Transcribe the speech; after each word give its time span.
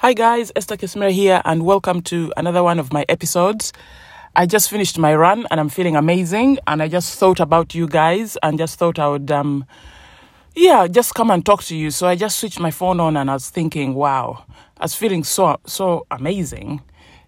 Hi 0.00 0.12
guys, 0.12 0.52
Esther 0.54 0.76
Kesmira 0.76 1.10
here 1.10 1.42
and 1.44 1.64
welcome 1.64 2.02
to 2.02 2.32
another 2.36 2.62
one 2.62 2.78
of 2.78 2.92
my 2.92 3.04
episodes. 3.08 3.72
I 4.36 4.46
just 4.46 4.70
finished 4.70 4.96
my 4.96 5.12
run 5.12 5.44
and 5.50 5.58
I'm 5.58 5.68
feeling 5.68 5.96
amazing 5.96 6.60
and 6.68 6.80
I 6.80 6.86
just 6.86 7.18
thought 7.18 7.40
about 7.40 7.74
you 7.74 7.88
guys 7.88 8.38
and 8.44 8.58
just 8.58 8.78
thought 8.78 9.00
I 9.00 9.08
would 9.08 9.28
um 9.32 9.64
yeah, 10.54 10.86
just 10.86 11.16
come 11.16 11.32
and 11.32 11.44
talk 11.44 11.64
to 11.64 11.76
you. 11.76 11.90
So 11.90 12.06
I 12.06 12.14
just 12.14 12.38
switched 12.38 12.60
my 12.60 12.70
phone 12.70 13.00
on 13.00 13.16
and 13.16 13.28
I 13.28 13.32
was 13.32 13.50
thinking, 13.50 13.96
wow, 13.96 14.44
I 14.76 14.84
was 14.84 14.94
feeling 14.94 15.24
so 15.24 15.58
so 15.66 16.06
amazing. 16.12 16.80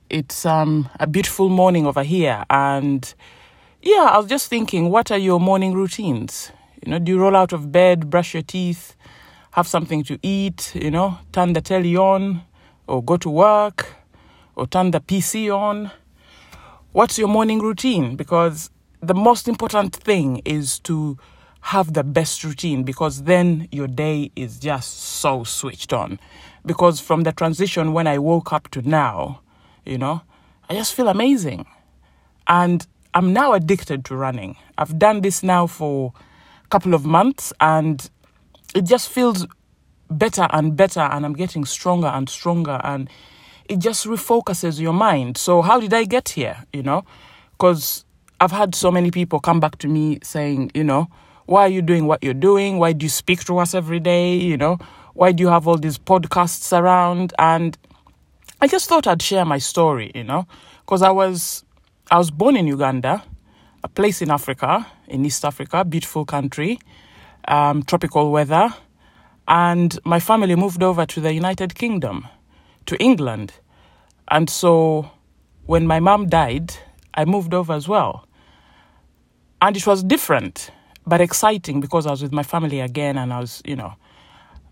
It's 0.09 0.47
um 0.47 0.89
a 1.01 1.09
beautiful 1.09 1.49
morning 1.49 1.89
over 1.89 2.05
here 2.05 2.45
and 2.51 3.13
yeah, 3.83 4.11
I 4.13 4.19
was 4.19 4.29
just 4.29 4.49
thinking, 4.49 4.91
what 4.91 5.11
are 5.11 5.19
your 5.19 5.41
morning 5.41 5.73
routines? 5.73 6.53
You 6.87 6.93
know, 6.93 7.01
do 7.01 7.11
you 7.11 7.19
roll 7.21 7.35
out 7.35 7.53
of 7.53 7.73
bed, 7.73 8.11
brush 8.11 8.33
your 8.33 8.45
teeth, 8.45 8.95
have 9.51 9.67
something 9.67 10.05
to 10.05 10.21
eat, 10.23 10.73
you 10.77 10.93
know, 10.93 11.19
turn 11.33 11.55
the 11.55 11.61
telly 11.61 11.97
on, 11.97 12.43
or 12.91 13.03
go 13.03 13.17
to 13.17 13.31
work 13.31 13.87
or 14.57 14.67
turn 14.67 14.91
the 14.91 15.01
PC 15.01 15.55
on? 15.57 15.91
What's 16.93 17.19
your 17.19 17.29
morning 17.29 17.61
routine? 17.61 18.17
Because 18.17 18.69
the 19.01 19.15
most 19.15 19.47
important 19.47 19.95
thing 19.95 20.43
is 20.45 20.81
to 20.81 21.17
have 21.63 21.93
the 21.93 22.03
best 22.03 22.43
routine 22.43 22.83
because 22.83 23.23
then 23.25 23.69
your 23.71 23.87
day 23.87 24.31
is 24.35 24.59
just 24.59 24.99
so 24.99 25.45
switched 25.45 25.93
on. 25.93 26.19
Because 26.67 27.01
from 27.01 27.23
the 27.23 27.33
transition 27.33 27.93
when 27.93 28.07
I 28.07 28.19
woke 28.19 28.53
up 28.53 28.69
to 28.73 28.83
now, 28.83 29.41
you 29.87 29.97
know, 29.97 30.23
I 30.69 30.75
just 30.75 30.95
feel 30.95 31.09
amazing. 31.09 31.67
And 32.49 32.87
I'm 33.15 33.33
now 33.33 33.53
addicted 33.53 34.05
to 34.07 34.17
running. 34.17 34.57
I've 34.79 34.99
done 34.99 35.21
this 35.21 35.43
now 35.43 35.67
for 35.67 36.13
a 36.65 36.69
couple 36.69 36.95
of 36.95 37.05
months 37.05 37.53
and 37.61 38.11
it 38.75 38.83
just 38.83 39.09
feels 39.09 39.47
better 40.11 40.47
and 40.51 40.77
better 40.77 41.01
and 41.01 41.25
I'm 41.25 41.35
getting 41.35 41.65
stronger 41.65 42.09
and 42.09 42.29
stronger 42.29 42.81
and 42.83 43.09
it 43.69 43.79
just 43.79 44.07
refocuses 44.07 44.81
your 44.81 44.93
mind. 44.93 45.37
So 45.37 45.63
how 45.63 45.81
did 45.81 45.95
I 45.95 46.05
get 46.05 46.31
here, 46.31 46.65
you 46.73 46.83
know? 46.83 47.05
Cuz 47.59 48.05
I've 48.41 48.51
had 48.51 48.75
so 48.75 48.91
many 48.91 49.11
people 49.11 49.39
come 49.39 49.61
back 49.61 49.79
to 49.79 49.89
me 49.89 50.19
saying, 50.23 50.73
you 50.75 50.83
know, 50.83 51.09
why 51.47 51.63
are 51.63 51.69
you 51.69 51.83
doing 51.83 52.07
what 52.07 52.23
you're 52.23 52.35
doing? 52.35 52.79
Why 52.79 52.93
do 52.93 53.05
you 53.05 53.11
speak 53.11 53.45
to 53.45 53.59
us 53.59 53.75
every 53.75 54.01
day, 54.01 54.35
you 54.35 54.57
know? 54.57 54.79
Why 55.15 55.33
do 55.33 55.43
you 55.43 55.49
have 55.49 55.69
all 55.69 55.77
these 55.77 55.99
podcasts 55.99 56.77
around? 56.77 57.33
And 57.39 57.77
I 58.61 58.67
just 58.67 58.89
thought 58.89 59.07
I'd 59.07 59.23
share 59.23 59.45
my 59.45 59.59
story, 59.59 60.11
you 60.15 60.25
know? 60.25 60.47
Cuz 60.87 61.03
I 61.03 61.11
was 61.11 61.65
I 62.11 62.19
was 62.19 62.31
born 62.31 62.57
in 62.57 62.67
Uganda, 62.67 63.23
a 63.85 63.89
place 63.89 64.21
in 64.21 64.31
Africa, 64.31 64.87
in 65.07 65.25
East 65.25 65.45
Africa, 65.45 65.85
beautiful 65.85 66.25
country, 66.25 66.81
um, 67.47 67.85
tropical 67.85 68.33
weather 68.33 68.75
and 69.49 69.99
my 70.05 70.21
family 70.21 70.55
moved 70.55 70.83
over 70.83 71.07
to 71.07 71.21
the 71.21 71.33
United 71.33 71.75
Kingdom, 71.75 72.27
to 72.87 72.97
England. 73.03 73.53
And 74.29 74.49
so 74.49 75.11
when 75.67 75.87
my 75.87 76.01
mom 76.01 76.29
died, 76.29 76.75
I 77.15 77.25
moved 77.25 77.55
over 77.55 77.73
as 77.73 77.89
well. 77.89 78.27
And 79.63 79.77
it 79.77 79.87
was 79.87 80.03
different, 80.03 80.71
but 81.07 81.21
exciting 81.21 81.81
because 81.81 82.07
I 82.07 82.11
was 82.11 82.23
with 82.23 82.33
my 82.33 82.43
family 82.43 82.81
again 82.81 83.19
and 83.19 83.33
I 83.33 83.41
was, 83.41 83.61
you 83.65 83.77
know, 83.77 83.95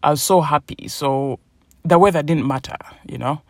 I 0.02 0.10
was 0.10 0.22
so 0.22 0.40
happy. 0.40 0.88
So 0.88 1.40
the 1.84 1.98
weather 1.98 2.22
didn't 2.22 2.46
matter, 2.46 2.76
you 3.08 3.18
know. 3.18 3.42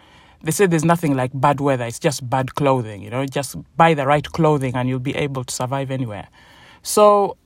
They 0.43 0.53
say 0.53 0.67
there's 0.67 0.85
nothing 0.85 1.17
like 1.17 1.33
bad 1.35 1.61
weather, 1.61 1.85
it's 1.85 1.99
just 1.99 2.29
bad 2.29 2.55
clothing, 2.55 3.03
you 3.03 3.11
know. 3.11 3.27
Just 3.27 3.57
buy 3.77 3.95
the 3.95 4.07
right 4.07 4.25
clothing 4.25 4.75
and 4.77 4.89
you'll 4.89 4.99
be 4.99 5.15
able 5.17 5.45
to 5.45 5.55
survive 5.55 5.91
anywhere. 5.91 6.29
So, 6.83 7.37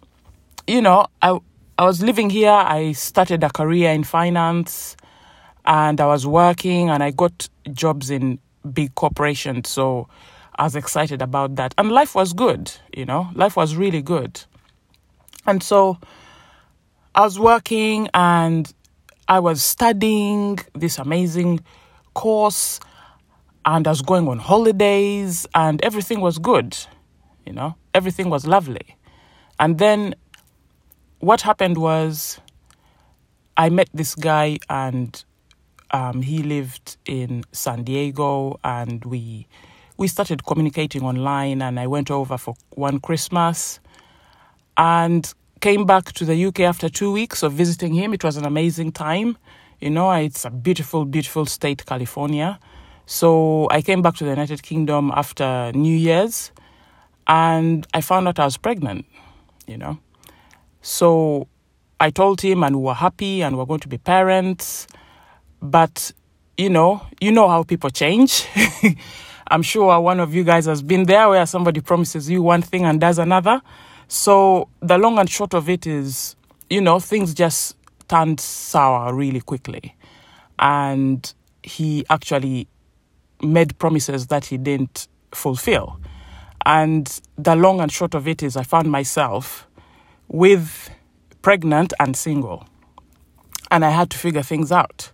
you 0.67 0.81
know, 0.83 1.07
I 1.20 1.39
I 1.78 1.84
was 1.84 2.03
living 2.03 2.31
here. 2.31 2.51
I 2.51 2.92
started 2.92 3.42
a 3.42 3.51
career 3.51 3.91
in 3.91 4.05
finance 4.05 4.97
and 5.65 6.01
I 6.01 6.06
was 6.06 6.27
working 6.27 6.91
and 6.91 7.03
I 7.03 7.11
got 7.11 7.48
jobs 7.73 8.11
in 8.11 8.39
big 8.73 8.95
corporations. 8.95 9.70
So 9.70 10.09
I 10.56 10.64
was 10.64 10.77
excited 10.77 11.23
about 11.23 11.56
that. 11.56 11.75
And 11.79 11.91
life 11.91 12.14
was 12.14 12.34
good, 12.34 12.70
you 12.95 13.06
know, 13.06 13.31
life 13.34 13.56
was 13.56 13.75
really 13.75 14.02
good. 14.02 14.42
And 15.46 15.63
so 15.63 15.98
I 17.14 17.23
was 17.23 17.39
working 17.39 18.08
and 18.13 18.73
I 19.29 19.41
was 19.41 19.63
studying 19.63 20.58
this 20.75 20.98
amazing 20.98 21.61
course 22.14 22.80
and 23.64 23.86
I 23.86 23.91
was 23.91 24.02
going 24.02 24.29
on 24.29 24.39
holidays 24.39 25.46
and 25.55 25.83
everything 25.83 26.20
was 26.20 26.39
good, 26.39 26.77
you 27.46 27.52
know, 27.52 27.77
everything 27.95 28.29
was 28.29 28.46
lovely. 28.46 28.96
And 29.58 29.79
then 29.79 30.14
what 31.22 31.40
happened 31.40 31.78
was 31.78 32.40
I 33.56 33.70
met 33.70 33.88
this 33.94 34.16
guy 34.16 34.58
and 34.68 35.24
um, 35.92 36.20
he 36.20 36.42
lived 36.42 36.96
in 37.06 37.44
San 37.52 37.84
Diego 37.84 38.58
and 38.64 39.05
we 39.05 39.46
we 39.98 40.08
started 40.08 40.44
communicating 40.44 41.05
online 41.05 41.62
and 41.62 41.78
I 41.78 41.86
went 41.86 42.10
over 42.10 42.36
for 42.36 42.56
one 42.70 42.98
Christmas 42.98 43.78
and 44.77 45.33
came 45.60 45.86
back 45.86 46.12
to 46.14 46.24
the 46.24 46.46
UK 46.46 46.60
after 46.60 46.88
two 46.88 47.12
weeks 47.12 47.44
of 47.44 47.52
visiting 47.52 47.94
him. 47.94 48.12
It 48.12 48.24
was 48.24 48.36
an 48.36 48.44
amazing 48.44 48.90
time. 48.90 49.39
You 49.80 49.90
know, 49.90 50.10
it's 50.10 50.44
a 50.44 50.50
beautiful, 50.50 51.04
beautiful 51.04 51.46
state, 51.46 51.86
California. 51.86 52.58
So 53.06 53.68
I 53.70 53.80
came 53.80 54.02
back 54.02 54.16
to 54.16 54.24
the 54.24 54.30
United 54.30 54.64
Kingdom 54.64 55.12
after 55.14 55.70
New 55.72 55.96
Year's 55.96 56.50
and 57.28 57.86
I 57.94 58.00
found 58.00 58.27
out 58.27 58.40
I 58.40 58.44
was 58.44 58.56
pregnant, 58.56 59.06
you 59.68 59.77
know. 59.77 60.00
So 60.83 61.48
I 61.98 62.11
told 62.11 62.41
him, 62.41 62.63
and 62.65 62.77
we 62.77 62.83
were 62.83 62.95
happy, 62.95 63.43
and 63.43 63.55
we 63.57 63.61
we're 63.61 63.67
going 63.67 63.81
to 63.81 63.89
be 63.89 63.98
parents. 63.98 64.87
But 65.61 66.13
you 66.59 66.69
know, 66.69 67.07
you 67.20 67.33
know 67.33 67.48
how 67.48 67.63
people 67.63 67.91
change. 67.91 68.47
I'm 69.48 69.63
sure 69.63 69.98
one 70.01 70.20
of 70.20 70.35
you 70.35 70.45
guys 70.45 70.67
has 70.67 70.83
been 70.83 71.05
there 71.05 71.29
where 71.29 71.47
somebody 71.47 71.81
promises 71.81 72.29
you 72.29 72.43
one 72.43 72.63
thing 72.63 72.85
and 72.85 73.01
does 73.01 73.19
another. 73.19 73.61
So 74.09 74.69
the 74.81 74.98
long 74.98 75.19
and 75.19 75.29
short 75.29 75.55
of 75.55 75.69
it 75.69 75.87
is, 75.87 76.37
you 76.69 76.81
know, 76.81 77.01
things 77.01 77.35
just 77.35 77.77
turned 78.09 78.41
sour 78.41 79.14
really 79.14 79.41
quickly. 79.41 79.95
And 80.59 81.33
he 81.63 82.05
actually 82.11 82.69
made 83.43 83.79
promises 83.79 84.27
that 84.29 84.47
he 84.47 84.59
didn't 84.59 85.09
fulfill. 85.33 86.01
And 86.64 87.20
the 87.37 87.57
long 87.57 87.81
and 87.81 87.91
short 87.91 88.14
of 88.14 88.29
it 88.29 88.43
is, 88.43 88.57
I 88.57 88.63
found 88.63 88.91
myself 88.91 89.67
with 90.33 90.91
pregnant 91.43 91.93
and 92.01 92.17
single. 92.17 92.67
And 93.70 93.85
I 93.85 93.91
had 93.91 94.11
to 94.11 94.19
figure 94.19 94.43
things 94.43 94.73
out. 94.73 95.13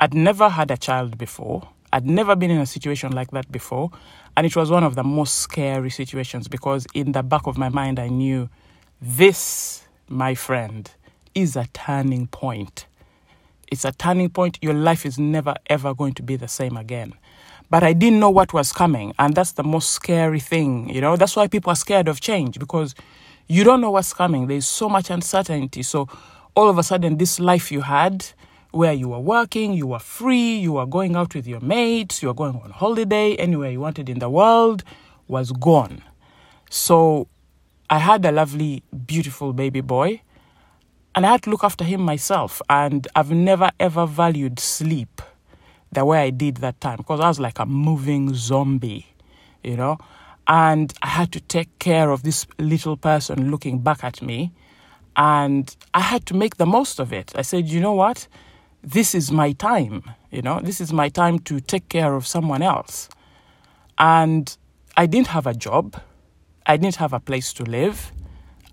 I'd 0.00 0.14
never 0.14 0.48
had 0.48 0.70
a 0.70 0.76
child 0.78 1.18
before. 1.18 1.68
I'd 1.92 2.06
never 2.06 2.34
been 2.34 2.50
in 2.50 2.58
a 2.58 2.66
situation 2.66 3.12
like 3.12 3.30
that 3.32 3.52
before. 3.52 3.90
And 4.36 4.46
it 4.46 4.56
was 4.56 4.70
one 4.70 4.82
of 4.82 4.94
the 4.94 5.04
most 5.04 5.34
scary 5.40 5.90
situations 5.90 6.48
because 6.48 6.86
in 6.94 7.12
the 7.12 7.22
back 7.22 7.46
of 7.46 7.58
my 7.58 7.68
mind, 7.68 7.98
I 7.98 8.08
knew 8.08 8.48
this, 9.02 9.86
my 10.08 10.34
friend, 10.34 10.90
is 11.34 11.54
a 11.54 11.66
turning 11.74 12.26
point. 12.26 12.86
It's 13.70 13.84
a 13.84 13.92
turning 13.92 14.30
point. 14.30 14.58
Your 14.62 14.74
life 14.74 15.04
is 15.04 15.18
never, 15.18 15.54
ever 15.66 15.94
going 15.94 16.14
to 16.14 16.22
be 16.22 16.36
the 16.36 16.48
same 16.48 16.76
again. 16.76 17.12
But 17.68 17.82
I 17.82 17.92
didn't 17.92 18.20
know 18.20 18.30
what 18.30 18.52
was 18.54 18.72
coming. 18.72 19.12
And 19.18 19.34
that's 19.34 19.52
the 19.52 19.62
most 19.62 19.90
scary 19.90 20.40
thing. 20.40 20.88
You 20.88 21.02
know, 21.02 21.16
that's 21.16 21.36
why 21.36 21.46
people 21.46 21.70
are 21.70 21.76
scared 21.76 22.08
of 22.08 22.20
change 22.20 22.58
because 22.58 22.94
you 23.50 23.64
don't 23.64 23.80
know 23.80 23.90
what's 23.90 24.14
coming. 24.14 24.46
There's 24.46 24.66
so 24.66 24.88
much 24.88 25.10
uncertainty. 25.10 25.82
So 25.82 26.08
all 26.54 26.68
of 26.68 26.78
a 26.78 26.84
sudden, 26.84 27.18
this 27.18 27.40
life 27.40 27.72
you 27.72 27.80
had 27.80 28.24
where 28.70 28.92
you 28.92 29.08
were 29.08 29.18
working, 29.18 29.72
you 29.72 29.88
were 29.88 29.98
free, 29.98 30.56
you 30.56 30.74
were 30.74 30.86
going 30.86 31.16
out 31.16 31.34
with 31.34 31.48
your 31.48 31.58
mates, 31.58 32.22
you 32.22 32.28
were 32.28 32.34
going 32.34 32.54
on 32.54 32.70
holiday, 32.70 33.34
anywhere 33.34 33.72
you 33.72 33.80
wanted 33.80 34.08
in 34.08 34.20
the 34.20 34.30
world, 34.30 34.84
was 35.26 35.50
gone. 35.50 36.00
So 36.70 37.26
I 37.90 37.98
had 37.98 38.24
a 38.24 38.30
lovely, 38.30 38.84
beautiful 39.06 39.52
baby 39.52 39.80
boy, 39.80 40.22
and 41.16 41.26
I 41.26 41.32
had 41.32 41.42
to 41.42 41.50
look 41.50 41.64
after 41.64 41.82
him 41.82 42.02
myself. 42.02 42.62
And 42.70 43.08
I've 43.16 43.32
never 43.32 43.72
ever 43.80 44.06
valued 44.06 44.60
sleep 44.60 45.20
the 45.90 46.04
way 46.04 46.22
I 46.22 46.30
did 46.30 46.58
that 46.58 46.80
time 46.80 46.98
because 46.98 47.18
I 47.18 47.26
was 47.26 47.40
like 47.40 47.58
a 47.58 47.66
moving 47.66 48.32
zombie, 48.32 49.08
you 49.64 49.76
know. 49.76 49.98
And 50.50 50.92
I 51.00 51.06
had 51.06 51.30
to 51.32 51.40
take 51.40 51.78
care 51.78 52.10
of 52.10 52.24
this 52.24 52.44
little 52.58 52.96
person 52.96 53.52
looking 53.52 53.78
back 53.78 54.02
at 54.02 54.20
me. 54.20 54.52
And 55.14 55.74
I 55.94 56.00
had 56.00 56.26
to 56.26 56.34
make 56.34 56.56
the 56.56 56.66
most 56.66 56.98
of 56.98 57.12
it. 57.12 57.32
I 57.36 57.42
said, 57.42 57.68
you 57.68 57.78
know 57.78 57.92
what? 57.92 58.26
This 58.82 59.14
is 59.14 59.30
my 59.30 59.52
time. 59.52 60.02
You 60.32 60.42
know, 60.42 60.58
this 60.60 60.80
is 60.80 60.92
my 60.92 61.08
time 61.08 61.38
to 61.40 61.60
take 61.60 61.88
care 61.88 62.14
of 62.14 62.26
someone 62.26 62.62
else. 62.62 63.08
And 63.96 64.56
I 64.96 65.06
didn't 65.06 65.28
have 65.28 65.46
a 65.46 65.54
job. 65.54 66.00
I 66.66 66.76
didn't 66.76 66.96
have 66.96 67.12
a 67.12 67.20
place 67.20 67.52
to 67.52 67.62
live. 67.62 68.10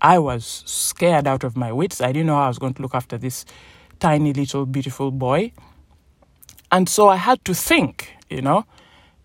I 0.02 0.18
was 0.18 0.64
scared 0.66 1.28
out 1.28 1.44
of 1.44 1.56
my 1.56 1.70
wits. 1.70 2.00
I 2.00 2.10
didn't 2.10 2.26
know 2.26 2.36
how 2.36 2.46
I 2.46 2.48
was 2.48 2.58
going 2.58 2.74
to 2.74 2.82
look 2.82 2.94
after 2.94 3.18
this 3.18 3.44
tiny 4.00 4.32
little 4.32 4.66
beautiful 4.66 5.12
boy. 5.12 5.52
And 6.72 6.88
so 6.88 7.08
I 7.08 7.16
had 7.16 7.44
to 7.44 7.54
think, 7.54 8.16
you 8.28 8.42
know, 8.42 8.64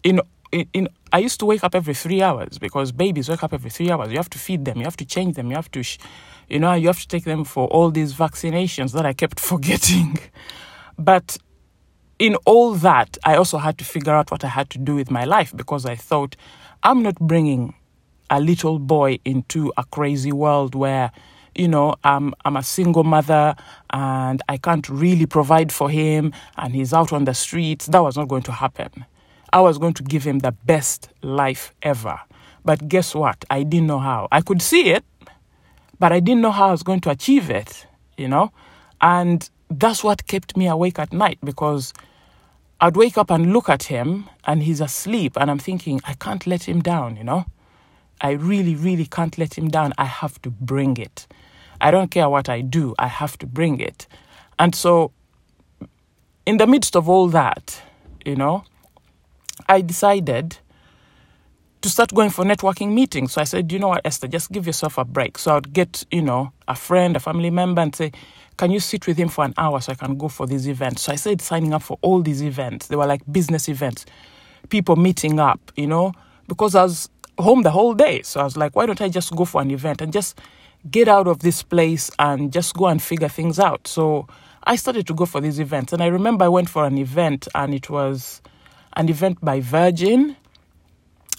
in 0.04 0.22
in, 0.74 0.88
I 1.14 1.20
used 1.20 1.40
to 1.42 1.46
wake 1.46 1.64
up 1.64 1.76
every 1.76 1.94
three 1.94 2.24
hours 2.24 2.58
because 2.58 2.92
babies 2.92 3.30
wake 3.30 3.44
up 3.44 3.54
every 3.54 3.70
three 3.70 3.92
hours. 3.92 4.12
You 4.12 4.18
have 4.18 4.32
to 4.32 4.40
feed 4.40 4.66
them, 4.66 4.80
you 4.80 4.84
have 4.84 4.98
to 4.98 5.06
change 5.06 5.36
them, 5.36 5.50
you 5.52 5.56
have 5.56 5.70
to, 5.72 5.84
sh- 5.84 6.00
you 6.50 6.58
know, 6.58 6.74
you 6.74 6.88
have 6.88 7.00
to 7.00 7.08
take 7.08 7.24
them 7.24 7.44
for 7.44 7.68
all 7.68 7.92
these 7.92 8.16
vaccinations 8.16 8.94
that 8.94 9.06
I 9.06 9.14
kept 9.14 9.40
forgetting. 9.52 10.18
but 10.98 11.38
in 12.18 12.36
all 12.46 12.74
that, 12.74 13.18
I 13.24 13.36
also 13.36 13.60
had 13.60 13.78
to 13.78 13.86
figure 13.86 14.14
out 14.14 14.32
what 14.32 14.44
I 14.44 14.48
had 14.48 14.72
to 14.72 14.80
do 14.80 14.96
with 14.96 15.12
my 15.12 15.24
life 15.24 15.56
because 15.56 15.86
I 15.86 15.96
thought 15.96 16.36
I'm 16.82 17.04
not 17.04 17.20
bringing 17.20 17.76
a 18.32 18.40
little 18.42 18.80
boy 18.80 19.20
into 19.24 19.72
a 19.78 19.84
crazy 19.84 20.32
world 20.32 20.74
where 20.74 21.12
you 21.54 21.68
know 21.68 21.96
I'm 22.04 22.34
I'm 22.46 22.58
a 22.58 22.64
single 22.64 23.04
mother 23.04 23.56
and 23.92 24.42
I 24.50 24.58
can't 24.58 24.90
really 24.90 25.28
provide 25.28 25.72
for 25.72 25.90
him 25.92 26.34
and 26.58 26.74
he's 26.74 26.94
out 26.94 27.14
on 27.14 27.26
the 27.26 27.36
streets 27.36 27.86
that 27.88 28.02
was 28.02 28.18
not 28.18 28.28
going 28.28 28.42
to 28.44 28.52
happen 28.52 29.06
I 29.54 29.62
was 29.62 29.78
going 29.78 29.94
to 29.94 30.04
give 30.04 30.24
him 30.24 30.40
the 30.40 30.52
best 30.52 31.10
life 31.22 31.74
ever 31.82 32.20
but 32.66 32.88
guess 32.90 33.16
what 33.16 33.46
I 33.50 33.64
didn't 33.64 33.88
know 33.88 34.00
how 34.00 34.28
I 34.32 34.42
could 34.42 34.62
see 34.62 34.90
it 34.90 35.06
but 36.00 36.12
I 36.12 36.20
didn't 36.20 36.42
know 36.42 36.52
how 36.52 36.68
I 36.68 36.72
was 36.72 36.84
going 36.84 37.00
to 37.02 37.10
achieve 37.10 37.50
it 37.50 37.88
you 38.18 38.28
know 38.28 38.52
and 39.00 39.50
that's 39.70 40.04
what 40.04 40.28
kept 40.28 40.58
me 40.58 40.68
awake 40.68 41.00
at 41.00 41.14
night 41.14 41.40
because 41.44 41.94
I'd 42.82 42.98
wake 42.98 43.18
up 43.18 43.32
and 43.32 43.54
look 43.54 43.70
at 43.70 43.84
him 43.84 44.30
and 44.44 44.64
he's 44.64 44.82
asleep 44.82 45.38
and 45.38 45.50
I'm 45.50 45.60
thinking 45.60 46.02
I 46.04 46.16
can't 46.16 46.46
let 46.46 46.68
him 46.68 46.82
down 46.82 47.16
you 47.16 47.24
know 47.24 47.46
I 48.24 48.32
really, 48.32 48.76
really 48.76 49.06
can't 49.06 49.38
let 49.38 49.58
him 49.58 49.68
down. 49.68 49.94
I 49.98 50.06
have 50.06 50.42
to 50.44 50.50
bring 50.50 50.96
it. 50.96 51.28
I 51.82 51.92
don't 51.92 52.10
care 52.10 52.30
what 52.30 52.48
I 52.48 52.62
do, 52.62 52.96
I 52.98 53.08
have 53.08 53.38
to 53.40 53.46
bring 53.46 53.82
it. 53.82 54.08
And 54.58 54.74
so, 54.74 55.12
in 56.46 56.58
the 56.58 56.66
midst 56.66 56.96
of 56.96 57.10
all 57.10 57.28
that, 57.30 57.82
you 58.26 58.38
know, 58.38 58.64
I 59.74 59.82
decided 59.82 60.58
to 61.82 61.90
start 61.90 62.14
going 62.14 62.30
for 62.30 62.46
networking 62.46 62.94
meetings. 62.94 63.34
So 63.34 63.42
I 63.42 63.44
said, 63.44 63.72
you 63.72 63.80
know 63.80 63.90
what, 63.90 64.02
Esther, 64.06 64.28
just 64.28 64.52
give 64.52 64.66
yourself 64.66 64.98
a 64.98 65.04
break. 65.04 65.38
So 65.38 65.58
I'd 65.58 65.74
get, 65.74 66.06
you 66.12 66.22
know, 66.22 66.54
a 66.68 66.76
friend, 66.76 67.16
a 67.16 67.20
family 67.20 67.50
member, 67.50 67.82
and 67.82 67.94
say, 67.94 68.12
can 68.58 68.72
you 68.72 68.80
sit 68.80 69.08
with 69.08 69.18
him 69.18 69.30
for 69.30 69.44
an 69.44 69.54
hour 69.58 69.82
so 69.82 69.92
I 69.92 69.96
can 69.96 70.18
go 70.18 70.30
for 70.30 70.48
these 70.48 70.68
events? 70.68 71.02
So 71.02 71.12
I 71.12 71.16
said, 71.16 71.42
signing 71.42 71.74
up 71.74 71.82
for 71.82 71.98
all 72.02 72.22
these 72.22 72.42
events. 72.42 72.88
They 72.88 72.96
were 72.96 73.08
like 73.08 73.22
business 73.32 73.68
events, 73.68 74.06
people 74.70 74.96
meeting 74.96 75.40
up, 75.40 75.60
you 75.76 75.88
know, 75.88 76.14
because 76.48 76.76
I 76.76 76.84
was 76.84 77.10
home 77.38 77.64
the 77.64 77.72
whole 77.72 77.96
day. 77.96 78.22
So 78.22 78.40
I 78.40 78.44
was 78.44 78.56
like, 78.56 78.76
why 78.76 78.86
don't 78.86 79.02
I 79.02 79.10
just 79.10 79.36
go 79.36 79.44
for 79.44 79.62
an 79.62 79.72
event 79.72 80.02
and 80.02 80.14
just 80.14 80.40
get 80.90 81.08
out 81.08 81.28
of 81.28 81.40
this 81.40 81.64
place 81.64 82.12
and 82.20 82.54
just 82.54 82.76
go 82.76 82.88
and 82.88 83.02
figure 83.02 83.28
things 83.28 83.60
out? 83.60 83.88
So 83.88 84.28
I 84.66 84.76
started 84.76 85.08
to 85.08 85.14
go 85.14 85.26
for 85.26 85.42
these 85.42 85.60
events. 85.60 85.92
And 85.92 86.02
I 86.04 86.08
remember 86.08 86.46
I 86.46 86.50
went 86.50 86.70
for 86.70 86.86
an 86.86 86.98
event 86.98 87.48
and 87.56 87.74
it 87.74 87.90
was 87.90 88.42
an 88.96 89.10
event 89.10 89.40
by 89.42 89.60
Virgin. 89.60 90.36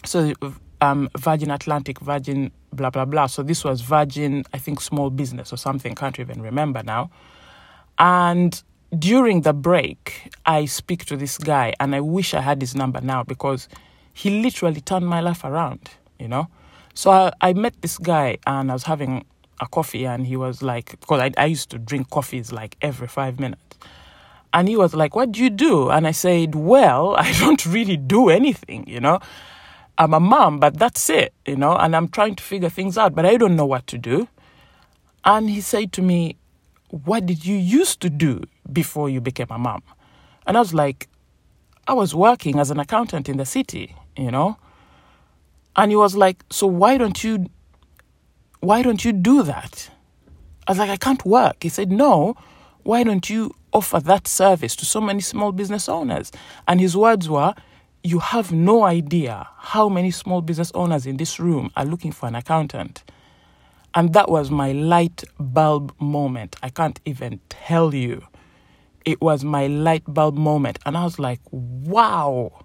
So 0.05 0.33
um, 0.81 1.09
Virgin 1.19 1.51
Atlantic, 1.51 2.01
Virgin 2.01 2.51
blah, 2.73 2.91
blah, 2.91 3.05
blah. 3.05 3.27
So 3.27 3.43
this 3.43 3.65
was 3.65 3.81
Virgin, 3.81 4.45
I 4.53 4.59
think, 4.59 4.81
small 4.81 5.11
business 5.11 5.53
or 5.53 5.56
something. 5.56 5.95
Can't 5.95 6.19
even 6.19 6.43
remember 6.43 6.83
now. 6.83 7.11
And 7.99 8.61
during 8.99 9.43
the 9.43 9.53
break, 9.53 10.33
I 10.47 10.67
speak 10.67 11.05
to 11.06 11.17
this 11.17 11.39
guy 11.39 11.75
and 11.81 11.95
I 11.95 12.01
wish 12.01 12.35
I 12.35 12.41
had 12.41 12.61
his 12.61 12.75
number 12.75 13.01
now 13.01 13.23
because 13.23 13.69
he 14.12 14.43
literally 14.43 14.81
turned 14.81 15.07
my 15.07 15.21
life 15.21 15.45
around, 15.45 15.91
you 16.19 16.29
know. 16.29 16.49
So 16.95 17.11
I, 17.11 17.33
I 17.41 17.53
met 17.53 17.81
this 17.83 17.99
guy 17.99 18.39
and 18.47 18.71
I 18.71 18.75
was 18.75 18.85
having 18.85 19.25
a 19.61 19.67
coffee 19.67 20.07
and 20.07 20.27
he 20.27 20.37
was 20.37 20.62
like, 20.62 20.99
because 21.00 21.21
I, 21.21 21.33
I 21.37 21.47
used 21.47 21.71
to 21.71 21.79
drink 21.79 22.11
coffees 22.11 22.53
like 22.53 22.77
every 22.83 23.09
five 23.09 23.41
minutes. 23.41 23.62
And 24.55 24.69
he 24.69 24.77
was 24.77 24.95
like, 24.95 25.15
What 25.15 25.33
do 25.33 25.43
you 25.43 25.51
do? 25.51 25.91
And 25.91 26.06
I 26.06 26.12
said, 26.12 26.55
Well, 26.55 27.15
I 27.19 27.33
don't 27.33 27.65
really 27.67 27.99
do 27.99 28.31
anything, 28.31 28.89
you 28.89 29.01
know. 29.01 29.21
I'm 29.99 30.15
a 30.15 30.21
mom, 30.21 30.59
but 30.59 30.79
that's 30.79 31.09
it, 31.11 31.35
you 31.47 31.56
know, 31.56 31.77
and 31.77 31.95
I'm 31.95 32.09
trying 32.09 32.35
to 32.37 32.43
figure 32.43 32.69
things 32.71 32.99
out, 32.99 33.15
but 33.15 33.27
I 33.27 33.37
don't 33.37 33.55
know 33.55 33.67
what 33.67 33.87
to 33.89 33.99
do. 33.99 34.27
And 35.25 35.49
he 35.51 35.61
said 35.61 35.93
to 35.93 36.03
me, 36.03 36.37
What 36.89 37.27
did 37.27 37.45
you 37.45 37.56
used 37.56 38.01
to 38.01 38.11
do 38.11 38.45
before 38.73 39.11
you 39.11 39.21
became 39.21 39.49
a 39.51 39.59
mom? 39.59 39.83
And 40.47 40.57
I 40.57 40.61
was 40.61 40.73
like, 40.73 41.09
I 41.87 41.93
was 41.93 42.15
working 42.15 42.59
as 42.59 42.71
an 42.71 42.81
accountant 42.81 43.29
in 43.29 43.37
the 43.37 43.45
city 43.45 43.95
you 44.17 44.31
know? 44.31 44.57
And 45.77 45.91
he 45.91 45.97
was 45.97 46.15
like, 46.15 46.45
So 46.50 46.67
why 46.67 46.97
don't 46.97 47.23
you 47.25 47.47
why 48.61 48.83
don't 48.83 49.05
you 49.05 49.12
do 49.12 49.43
that? 49.43 49.91
I 50.67 50.71
was 50.71 50.79
like, 50.79 50.91
I 50.91 50.97
can't 50.97 51.25
work. 51.25 51.62
He 51.62 51.69
said, 51.69 51.91
No, 51.91 52.37
why 52.83 53.03
don't 53.03 53.29
you 53.29 53.55
offer 53.75 54.00
that 54.00 54.26
service 54.26 54.75
to 54.76 54.87
so 54.87 55.00
many 55.00 55.21
small 55.21 55.53
business 55.53 55.88
owners? 55.88 56.32
And 56.67 56.81
his 56.81 56.97
words 56.97 57.29
were, 57.29 57.55
You 58.03 58.21
have 58.21 58.53
no 58.53 58.85
idea 58.85 59.49
how 59.59 59.88
many 59.88 60.11
small 60.11 60.41
business 60.41 60.73
owners 60.75 61.05
in 61.06 61.19
this 61.19 61.38
room 61.38 61.71
are 61.76 61.85
looking 61.85 62.12
for 62.12 62.26
an 62.26 62.35
accountant. 62.35 63.05
And 63.94 64.12
that 64.12 64.29
was 64.29 64.50
my 64.50 64.73
light 64.73 65.23
bulb 65.38 65.94
moment. 66.00 66.56
I 66.62 66.69
can't 66.71 66.99
even 67.05 67.41
tell 67.49 67.94
you. 67.94 68.23
It 69.05 69.21
was 69.21 69.44
my 69.44 69.67
light 69.67 70.03
bulb 70.06 70.37
moment. 70.37 70.79
And 70.87 70.97
I 70.97 71.05
was 71.05 71.19
like, 71.19 71.41
wow. 71.50 72.65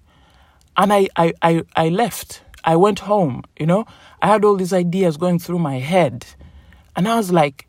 And 0.77 0.93
I, 0.93 1.07
I, 1.15 1.33
I, 1.41 1.63
I 1.75 1.89
left. 1.89 2.41
I 2.63 2.75
went 2.75 2.99
home, 2.99 3.43
you 3.59 3.65
know. 3.65 3.85
I 4.21 4.27
had 4.27 4.43
all 4.43 4.55
these 4.55 4.73
ideas 4.73 5.17
going 5.17 5.39
through 5.39 5.59
my 5.59 5.79
head. 5.79 6.25
And 6.95 7.07
I 7.07 7.15
was 7.15 7.31
like, 7.31 7.67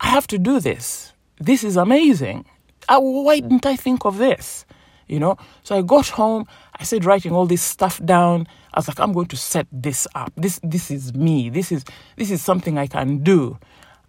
I 0.00 0.08
have 0.08 0.26
to 0.28 0.38
do 0.38 0.60
this. 0.60 1.12
This 1.38 1.64
is 1.64 1.76
amazing. 1.76 2.44
I, 2.88 2.98
why 2.98 3.40
didn't 3.40 3.66
I 3.66 3.76
think 3.76 4.04
of 4.04 4.18
this? 4.18 4.64
You 5.06 5.20
know? 5.20 5.36
So 5.62 5.76
I 5.76 5.82
got 5.82 6.08
home. 6.08 6.46
I 6.78 6.84
said 6.84 7.04
writing 7.04 7.32
all 7.32 7.46
this 7.46 7.62
stuff 7.62 8.04
down. 8.04 8.46
I 8.74 8.78
was 8.78 8.88
like, 8.88 9.00
I'm 9.00 9.12
going 9.12 9.26
to 9.28 9.36
set 9.36 9.66
this 9.72 10.06
up. 10.14 10.32
This 10.36 10.60
this 10.62 10.90
is 10.90 11.14
me. 11.14 11.48
This 11.48 11.72
is 11.72 11.84
this 12.16 12.30
is 12.30 12.42
something 12.42 12.78
I 12.78 12.86
can 12.86 13.22
do. 13.22 13.58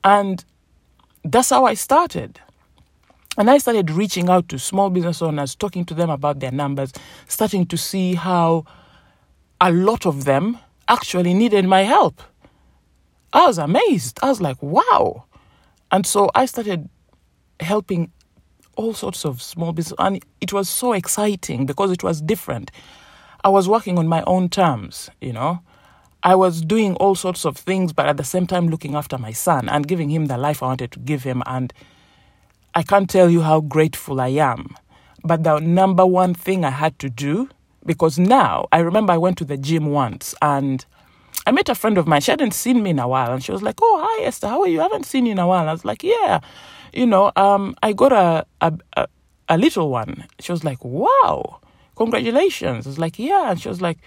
And 0.03 0.43
that's 1.23 1.49
how 1.49 1.65
I 1.65 1.73
started. 1.73 2.39
And 3.37 3.49
I 3.49 3.59
started 3.59 3.91
reaching 3.91 4.29
out 4.29 4.49
to 4.49 4.57
small 4.57 4.89
business 4.89 5.21
owners, 5.21 5.55
talking 5.55 5.85
to 5.85 5.93
them 5.93 6.09
about 6.09 6.39
their 6.39 6.51
numbers, 6.51 6.91
starting 7.27 7.67
to 7.67 7.77
see 7.77 8.15
how 8.15 8.65
a 9.61 9.71
lot 9.71 10.05
of 10.05 10.25
them 10.25 10.57
actually 10.87 11.33
needed 11.33 11.65
my 11.65 11.83
help. 11.83 12.21
I 13.33 13.45
was 13.45 13.57
amazed. 13.57 14.19
I 14.23 14.29
was 14.29 14.41
like, 14.41 14.61
wow. 14.63 15.25
And 15.91 16.05
so 16.05 16.31
I 16.33 16.45
started 16.45 16.89
helping 17.59 18.11
all 18.75 18.93
sorts 18.93 19.25
of 19.25 19.41
small 19.41 19.73
business 19.73 19.95
and 19.99 20.23
it 20.39 20.53
was 20.53 20.69
so 20.69 20.93
exciting 20.93 21.65
because 21.65 21.91
it 21.91 22.03
was 22.03 22.21
different. 22.21 22.71
I 23.43 23.49
was 23.49 23.67
working 23.67 23.97
on 23.97 24.07
my 24.07 24.23
own 24.27 24.49
terms, 24.49 25.09
you 25.21 25.33
know. 25.33 25.59
I 26.23 26.35
was 26.35 26.61
doing 26.61 26.95
all 26.95 27.15
sorts 27.15 27.45
of 27.45 27.57
things 27.57 27.93
but 27.93 28.07
at 28.07 28.17
the 28.17 28.23
same 28.23 28.47
time 28.47 28.67
looking 28.67 28.95
after 28.95 29.17
my 29.17 29.31
son 29.31 29.69
and 29.69 29.87
giving 29.87 30.09
him 30.09 30.27
the 30.27 30.37
life 30.37 30.61
I 30.61 30.67
wanted 30.67 30.91
to 30.91 30.99
give 30.99 31.23
him 31.23 31.41
and 31.45 31.73
I 32.75 32.83
can't 32.83 33.09
tell 33.09 33.29
you 33.29 33.41
how 33.41 33.61
grateful 33.61 34.21
I 34.21 34.29
am. 34.29 34.75
But 35.23 35.43
the 35.43 35.59
number 35.59 36.05
one 36.05 36.33
thing 36.33 36.63
I 36.63 36.69
had 36.69 36.99
to 36.99 37.09
do, 37.09 37.49
because 37.85 38.19
now 38.19 38.67
I 38.71 38.79
remember 38.79 39.13
I 39.13 39.17
went 39.17 39.37
to 39.39 39.45
the 39.45 39.57
gym 39.57 39.87
once 39.87 40.35
and 40.41 40.85
I 41.45 41.51
met 41.51 41.69
a 41.69 41.75
friend 41.75 41.97
of 41.97 42.07
mine. 42.07 42.21
She 42.21 42.31
hadn't 42.31 42.53
seen 42.53 42.83
me 42.83 42.89
in 42.89 42.99
a 42.99 43.07
while 43.07 43.31
and 43.31 43.43
she 43.43 43.51
was 43.51 43.61
like, 43.61 43.75
Oh, 43.81 44.05
hi, 44.05 44.25
Esther, 44.25 44.47
how 44.47 44.61
are 44.61 44.67
you? 44.67 44.79
I 44.79 44.83
haven't 44.83 45.05
seen 45.05 45.25
you 45.25 45.31
in 45.33 45.39
a 45.39 45.47
while. 45.47 45.67
I 45.67 45.71
was 45.71 45.85
like, 45.85 46.03
Yeah, 46.03 46.39
you 46.93 47.05
know, 47.05 47.31
um, 47.35 47.75
I 47.83 47.93
got 47.93 48.11
a, 48.11 48.45
a, 48.61 48.73
a, 48.95 49.07
a 49.49 49.57
little 49.57 49.89
one. 49.89 50.25
She 50.39 50.51
was 50.51 50.63
like, 50.63 50.83
Wow, 50.83 51.59
congratulations. 51.95 52.85
I 52.85 52.89
was 52.89 52.99
like, 52.99 53.19
Yeah. 53.19 53.51
And 53.51 53.61
she 53.61 53.69
was 53.69 53.81
like, 53.81 53.99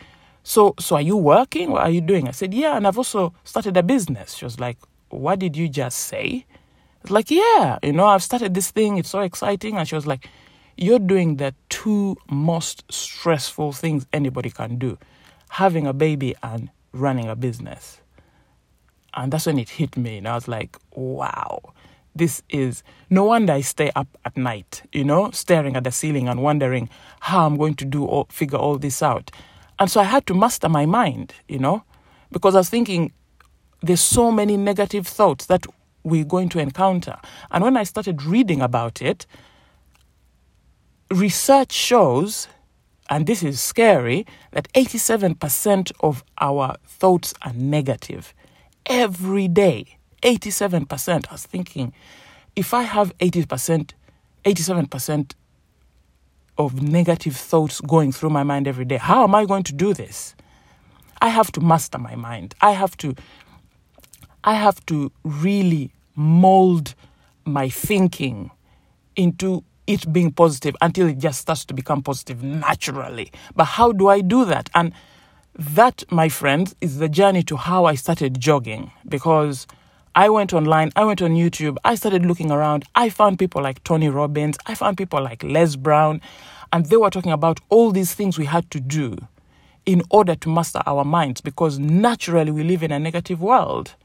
so, 0.43 0.75
so 0.79 0.97
are 0.97 1.03
you 1.03 1.17
working? 1.17 1.71
What 1.71 1.83
are 1.83 1.91
you 1.91 2.01
doing? 2.01 2.27
I 2.27 2.31
said, 2.31 2.55
yeah. 2.55 2.75
And 2.75 2.87
I've 2.87 2.97
also 2.97 3.35
started 3.45 3.77
a 3.77 3.83
business. 3.83 4.35
She 4.35 4.47
was 4.47 4.59
like, 4.59 4.79
what 5.11 5.39
did 5.39 5.55
you 5.55 5.69
just 5.69 5.99
say? 5.99 6.47
It's 7.03 7.11
like, 7.11 7.31
yeah, 7.31 7.79
you 7.83 7.93
know, 7.93 8.07
I've 8.07 8.23
started 8.23 8.55
this 8.55 8.71
thing. 8.71 8.97
It's 8.97 9.11
so 9.11 9.21
exciting. 9.21 9.77
And 9.77 9.87
she 9.87 9.95
was 9.95 10.07
like, 10.07 10.29
you're 10.77 10.99
doing 10.99 11.37
the 11.37 11.55
two 11.69 12.17
most 12.31 12.91
stressful 12.91 13.73
things 13.73 14.07
anybody 14.13 14.51
can 14.51 14.79
do 14.79 14.97
having 15.51 15.87
a 15.87 15.93
baby 15.93 16.35
and 16.43 16.71
running 16.93 17.29
a 17.29 17.37
business. 17.37 18.01
And 19.15 19.33
that's 19.33 19.47
when 19.47 19.59
it 19.59 19.69
hit 19.71 19.97
me. 19.97 20.19
And 20.19 20.29
I 20.29 20.35
was 20.35 20.49
like, 20.49 20.77
wow, 20.93 21.61
this 22.15 22.43
is 22.49 22.83
no 23.09 23.25
wonder 23.25 23.53
I 23.53 23.61
stay 23.61 23.91
up 23.97 24.09
at 24.25 24.37
night, 24.37 24.83
you 24.93 25.05
know, 25.05 25.31
staring 25.31 25.77
at 25.77 25.85
the 25.85 25.91
ceiling 25.91 26.29
and 26.29 26.43
wondering 26.43 26.89
how 27.21 27.47
I'm 27.47 27.57
going 27.57 27.75
to 27.77 27.85
do 27.85 28.05
or 28.05 28.27
figure 28.31 28.59
all 28.59 28.79
this 28.79 29.03
out. 29.03 29.31
And 29.79 29.91
so 29.91 30.01
I 30.01 30.05
had 30.05 30.27
to 30.27 30.35
master 30.35 30.69
my 30.69 30.87
mind, 30.87 31.35
you 31.49 31.59
know, 31.59 31.85
because 32.31 32.55
I 32.55 32.59
was 32.59 32.69
thinking 32.69 33.13
there's 33.83 34.01
so 34.01 34.31
many 34.31 34.57
negative 34.57 35.07
thoughts 35.07 35.47
that 35.47 35.67
we're 36.03 36.25
going 36.25 36.49
to 36.51 36.59
encounter. 36.59 37.17
And 37.51 37.65
when 37.65 37.77
I 37.77 37.85
started 37.85 38.23
reading 38.23 38.61
about 38.61 39.01
it, 39.03 39.27
research 41.11 41.73
shows, 41.73 42.49
and 43.11 43.27
this 43.27 43.43
is 43.43 43.61
scary, 43.61 44.25
that 44.53 44.73
87% 44.73 45.93
of 46.01 46.23
our 46.41 46.77
thoughts 46.87 47.35
are 47.43 47.53
negative. 47.53 48.33
Every 48.87 49.49
day, 49.49 49.99
87%. 50.23 51.27
I 51.29 51.33
was 51.33 51.45
thinking, 51.45 51.93
if 52.55 52.73
I 52.73 52.83
have 52.83 53.17
80%, 53.19 53.91
87% 54.45 55.33
of 56.57 56.83
negative 56.83 57.37
thoughts 57.37 57.81
going 57.81 58.13
through 58.13 58.31
my 58.31 58.45
mind 58.45 58.69
every 58.69 58.85
day, 58.85 58.99
how 58.99 59.25
am 59.25 59.35
I 59.35 59.45
going 59.45 59.65
to 59.65 59.73
do 59.73 59.93
this? 59.93 60.37
I 61.21 61.29
have 61.29 61.51
to 61.53 61.61
master 61.61 61.99
my 61.99 62.15
mind. 62.15 62.55
I 62.61 62.73
have 62.73 62.97
to 62.99 63.15
I 64.43 64.55
have 64.55 64.85
to 64.87 65.13
really 65.23 65.93
mold 66.17 66.95
my 67.45 67.69
thinking 67.69 68.51
into 69.15 69.65
it 69.91 70.13
being 70.13 70.31
positive 70.31 70.77
until 70.81 71.09
it 71.09 71.19
just 71.19 71.41
starts 71.41 71.65
to 71.65 71.75
become 71.75 72.01
positive 72.01 72.45
naturally. 72.45 73.33
But 73.57 73.65
how 73.65 73.91
do 73.91 74.07
I 74.09 74.21
do 74.21 74.45
that? 74.45 74.71
And 74.73 74.93
that, 75.59 76.05
my 76.13 76.29
friends, 76.29 76.77
is 76.81 76.99
the 76.99 77.09
journey 77.09 77.43
to 77.43 77.57
how 77.57 77.87
I 77.87 77.97
started 77.97 78.39
jogging 78.39 78.93
because 79.09 79.67
I 80.15 80.29
went 80.29 80.53
online, 80.53 80.93
I 80.95 81.05
went 81.05 81.23
on 81.23 81.33
YouTube, 81.33 81.77
I 81.85 81.97
started 81.97 82.25
looking 82.25 82.53
around. 82.53 82.85
I 82.95 83.09
found 83.09 83.41
people 83.41 83.63
like 83.63 83.83
Tony 83.83 84.09
Robbins, 84.09 84.59
I 84.67 84.77
found 84.77 84.97
people 84.97 85.21
like 85.21 85.43
Les 85.43 85.75
Brown, 85.75 86.21
and 86.73 86.87
they 86.87 86.97
were 86.97 87.11
talking 87.11 87.33
about 87.33 87.59
all 87.69 87.91
these 87.91 88.15
things 88.15 88.39
we 88.39 88.45
had 88.45 88.71
to 88.71 88.79
do 88.79 89.17
in 89.87 90.03
order 90.09 90.37
to 90.37 90.49
master 90.49 90.83
our 90.87 91.05
minds 91.05 91.41
because 91.41 91.81
naturally 91.81 92.53
we 92.53 92.63
live 92.63 92.85
in 92.85 92.93
a 92.93 92.99
negative 93.01 93.43
world. 93.43 93.97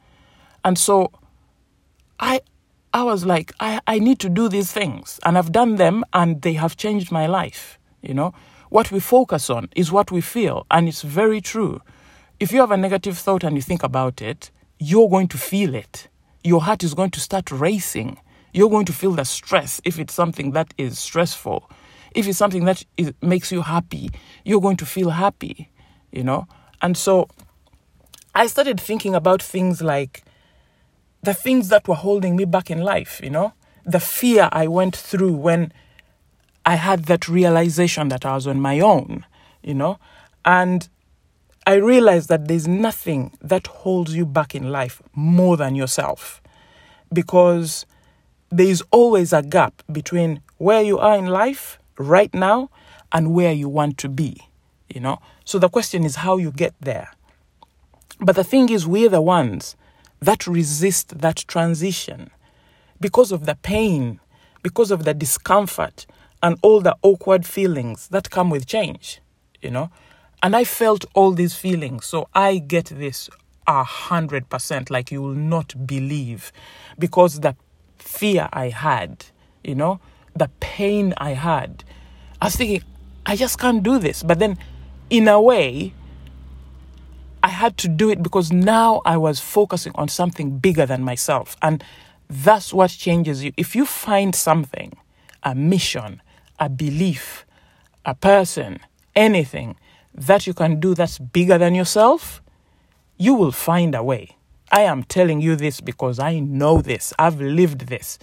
And 0.64 0.80
so 0.80 1.12
I 2.20 2.42
I 2.96 3.04
was 3.04 3.26
like, 3.26 3.52
I, 3.60 3.82
I 3.88 4.00
need 4.00 4.20
to 4.20 4.30
do 4.30 4.48
these 4.48 4.72
things. 4.72 5.20
And 5.26 5.38
I've 5.38 5.52
done 5.52 5.76
them 5.76 6.06
and 6.14 6.42
they 6.44 6.54
have 6.54 6.78
changed 6.78 7.12
my 7.12 7.26
life. 7.26 7.78
You 8.02 8.14
know, 8.14 8.34
what 8.70 8.90
we 8.90 9.02
focus 9.02 9.50
on 9.50 9.68
is 9.76 9.92
what 9.92 10.14
we 10.14 10.22
feel. 10.22 10.66
And 10.72 10.88
it's 10.88 11.02
very 11.02 11.42
true. 11.42 11.82
If 12.40 12.54
you 12.54 12.62
have 12.62 12.72
a 12.72 12.78
negative 12.78 13.18
thought 13.18 13.44
and 13.44 13.58
you 13.58 13.62
think 13.62 13.84
about 13.84 14.22
it, 14.22 14.50
you're 14.80 15.10
going 15.10 15.28
to 15.28 15.38
feel 15.38 15.76
it. 15.76 16.08
Your 16.46 16.62
heart 16.62 16.86
is 16.86 16.94
going 16.94 17.12
to 17.12 17.20
start 17.20 17.52
racing. 17.52 18.18
You're 18.54 18.70
going 18.70 18.86
to 18.86 18.94
feel 18.94 19.12
the 19.12 19.26
stress 19.26 19.82
if 19.84 20.00
it's 20.00 20.14
something 20.14 20.52
that 20.52 20.74
is 20.78 20.98
stressful. 20.98 21.70
If 22.16 22.30
it's 22.30 22.38
something 22.38 22.64
that 22.64 22.86
is, 22.96 23.12
makes 23.22 23.52
you 23.52 23.64
happy, 23.64 24.10
you're 24.46 24.62
going 24.62 24.78
to 24.78 24.86
feel 24.86 25.10
happy, 25.10 25.70
you 26.14 26.24
know? 26.24 26.48
And 26.82 26.96
so 26.96 27.28
I 28.34 28.48
started 28.48 28.80
thinking 28.80 29.16
about 29.16 29.44
things 29.44 29.82
like 29.82 30.24
the 31.26 31.34
things 31.34 31.70
that 31.70 31.88
were 31.88 31.96
holding 31.96 32.36
me 32.36 32.46
back 32.46 32.72
in 32.72 32.82
life, 32.82 33.20
you 33.24 33.30
know, 33.30 33.54
the 33.84 34.00
fear 34.00 34.50
I 34.52 34.68
went 34.68 34.96
through 34.96 35.34
when 35.34 35.72
I 36.66 36.76
had 36.76 37.06
that 37.06 37.28
realization 37.28 38.10
that 38.10 38.26
I 38.26 38.36
was 38.36 38.48
on 38.48 38.60
my 38.60 38.80
own, 38.80 39.26
you 39.62 39.74
know, 39.74 40.00
and 40.44 40.88
I 41.68 41.76
realized 41.76 42.30
that 42.30 42.48
there's 42.48 42.68
nothing 42.68 43.32
that 43.42 43.68
holds 43.68 44.16
you 44.16 44.26
back 44.26 44.56
in 44.56 44.72
life 44.72 45.02
more 45.14 45.58
than 45.58 45.76
yourself 45.76 46.42
because 47.12 47.86
there 48.50 48.68
is 48.68 48.84
always 48.92 49.34
a 49.34 49.42
gap 49.42 49.82
between 49.92 50.42
where 50.58 50.82
you 50.82 51.00
are 51.00 51.18
in 51.18 51.28
life 51.28 51.80
right 51.98 52.34
now 52.34 52.70
and 53.12 53.34
where 53.34 53.52
you 53.52 53.68
want 53.68 53.98
to 54.00 54.10
be, 54.10 54.38
you 54.94 55.02
know. 55.02 55.20
So 55.44 55.58
the 55.60 55.70
question 55.70 56.04
is 56.04 56.18
how 56.18 56.38
you 56.38 56.52
get 56.52 56.74
there. 56.80 57.10
But 58.20 58.36
the 58.36 58.44
thing 58.44 58.70
is, 58.70 58.88
we're 58.88 59.10
the 59.10 59.22
ones 59.22 59.76
that 60.22 60.48
resist 60.48 61.20
that 61.20 61.38
transition 61.48 62.30
because 63.00 63.32
of 63.32 63.46
the 63.46 63.56
pain, 63.56 64.20
because 64.64 64.92
of 64.92 65.04
the 65.04 65.14
discomfort, 65.14 66.06
and 66.42 66.58
all 66.62 66.82
the 66.82 66.96
awkward 67.02 67.46
feelings 67.46 68.08
that 68.10 68.30
come 68.30 68.50
with 68.50 68.66
change, 68.66 69.22
you 69.62 69.70
know. 69.70 69.90
And 70.44 70.56
I 70.56 70.64
felt 70.64 71.06
all 71.14 71.32
these 71.32 71.56
feelings, 71.56 72.06
so 72.06 72.28
I 72.34 72.58
get 72.60 72.86
this 72.86 73.30
a 73.68 73.84
hundred 73.84 74.50
percent, 74.50 74.90
like 74.90 75.12
you 75.12 75.22
will 75.22 75.34
not 75.34 75.88
believe, 75.88 76.52
because 77.00 77.40
the 77.40 77.56
fear 77.98 78.48
I 78.54 78.70
had, 78.70 79.26
you 79.64 79.76
know, 79.76 80.00
the 80.36 80.50
pain 80.60 81.14
I 81.18 81.32
had, 81.32 81.84
I 82.42 82.46
was 82.46 82.56
thinking, 82.56 82.84
I 83.26 83.36
just 83.36 83.58
can't 83.58 83.82
do 83.82 83.98
this. 83.98 84.22
But 84.22 84.40
then, 84.40 84.58
in 85.10 85.28
a 85.28 85.42
way, 85.42 85.94
had 87.66 87.78
to 87.78 87.88
do 87.88 88.12
it 88.12 88.22
because 88.22 88.52
now 88.52 89.02
I 89.06 89.18
was 89.18 89.40
focusing 89.40 89.92
on 89.96 90.08
something 90.08 90.60
bigger 90.60 90.86
than 90.86 91.02
myself. 91.02 91.58
And 91.64 91.84
that's 92.30 92.72
what 92.72 92.92
changes 92.92 93.44
you. 93.44 93.54
If 93.58 93.76
you 93.76 93.86
find 93.88 94.36
something, 94.36 94.96
a 95.42 95.56
mission, 95.56 96.22
a 96.60 96.70
belief, 96.70 97.44
a 98.06 98.14
person, 98.14 98.80
anything 99.16 99.78
that 100.14 100.46
you 100.46 100.54
can 100.54 100.80
do 100.80 100.94
that's 100.94 101.18
bigger 101.18 101.58
than 101.58 101.74
yourself, 101.74 102.42
you 103.18 103.34
will 103.34 103.52
find 103.52 103.96
a 103.96 104.04
way. 104.04 104.38
I 104.72 104.82
am 104.82 105.04
telling 105.04 105.42
you 105.42 105.56
this 105.56 105.82
because 105.82 106.20
I 106.20 106.40
know 106.40 106.82
this. 106.82 107.14
I've 107.18 107.42
lived 107.42 107.88
this 107.88 108.20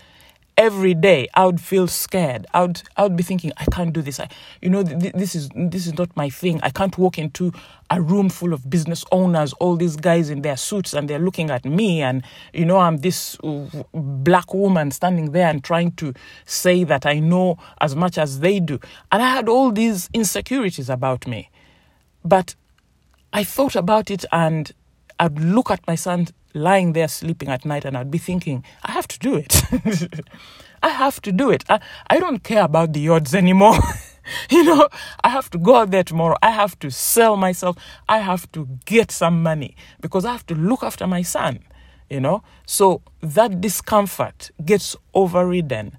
every 0.57 0.95
day 0.95 1.29
I 1.35 1.47
would 1.47 1.61
feel 1.61 1.87
scared. 1.87 2.47
I 2.53 2.63
would 2.63 2.83
I 2.97 3.03
would 3.03 3.17
be 3.17 3.23
thinking 3.23 3.53
I 3.57 3.65
can't 3.67 3.93
do 3.93 4.03
this. 4.03 4.21
I, 4.21 4.29
you 4.61 4.71
know 4.71 4.83
th- 4.83 5.13
this 5.15 5.35
is 5.35 5.49
this 5.55 5.87
is 5.87 5.97
not 5.97 6.15
my 6.17 6.29
thing. 6.29 6.61
I 6.63 6.71
can't 6.71 6.97
walk 6.99 7.19
into 7.19 7.53
a 7.91 8.01
room 8.01 8.29
full 8.29 8.53
of 8.53 8.69
business 8.69 9.05
owners, 9.13 9.53
all 9.55 9.77
these 9.77 9.97
guys 9.97 10.31
in 10.31 10.43
their 10.43 10.57
suits 10.57 10.95
and 10.95 11.09
they're 11.09 11.19
looking 11.19 11.51
at 11.51 11.65
me 11.65 12.03
and 12.03 12.23
you 12.53 12.65
know 12.65 12.79
I'm 12.79 12.99
this 12.99 13.37
black 13.93 14.53
woman 14.55 14.91
standing 14.91 15.33
there 15.33 15.49
and 15.49 15.63
trying 15.63 15.93
to 15.93 16.15
say 16.45 16.85
that 16.85 17.07
I 17.07 17.19
know 17.19 17.59
as 17.81 17.97
much 17.97 18.19
as 18.19 18.41
they 18.41 18.61
do. 18.61 18.79
And 19.11 19.23
I 19.23 19.29
had 19.29 19.49
all 19.49 19.73
these 19.73 20.09
insecurities 20.13 20.89
about 20.91 21.27
me. 21.27 21.51
But 22.25 22.55
I 23.33 23.45
thought 23.45 23.77
about 23.77 24.11
it 24.11 24.25
and 24.31 24.71
I'd 25.19 25.39
look 25.39 25.71
at 25.71 25.87
my 25.87 25.95
son 25.95 26.29
lying 26.55 26.93
there 26.93 27.09
sleeping 27.09 27.49
at 27.49 27.65
night 27.65 27.85
and 27.85 27.97
I'd 27.97 28.11
be 28.11 28.19
thinking, 28.19 28.65
I 28.83 28.93
have 28.93 29.09
to 29.09 29.19
do 29.19 29.37
it. 29.37 29.63
I 30.83 30.89
have 30.89 31.23
to 31.23 31.33
do 31.33 31.51
it. 31.51 31.65
I, 31.69 31.81
I 32.09 32.19
don't 32.19 32.43
care 32.43 32.65
about 32.65 32.93
the 32.93 33.09
odds 33.09 33.35
anymore. 33.35 33.79
you 34.51 34.65
know, 34.65 34.89
I 35.23 35.29
have 35.29 35.49
to 35.51 35.59
go 35.59 35.77
out 35.77 35.91
there 35.91 36.03
tomorrow. 36.03 36.37
I 36.43 36.51
have 36.51 36.79
to 36.81 36.91
sell 36.91 37.37
myself. 37.37 37.77
I 38.09 38.19
have 38.19 38.51
to 38.53 38.69
get 38.85 39.11
some 39.11 39.43
money 39.43 39.77
because 40.01 40.25
I 40.25 40.33
have 40.33 40.47
to 40.47 40.55
look 40.55 40.83
after 40.83 41.07
my 41.07 41.23
son, 41.23 41.61
you 42.11 42.21
know. 42.21 42.43
So 42.67 43.03
that 43.21 43.61
discomfort 43.61 44.51
gets 44.65 44.97
overridden 45.15 45.97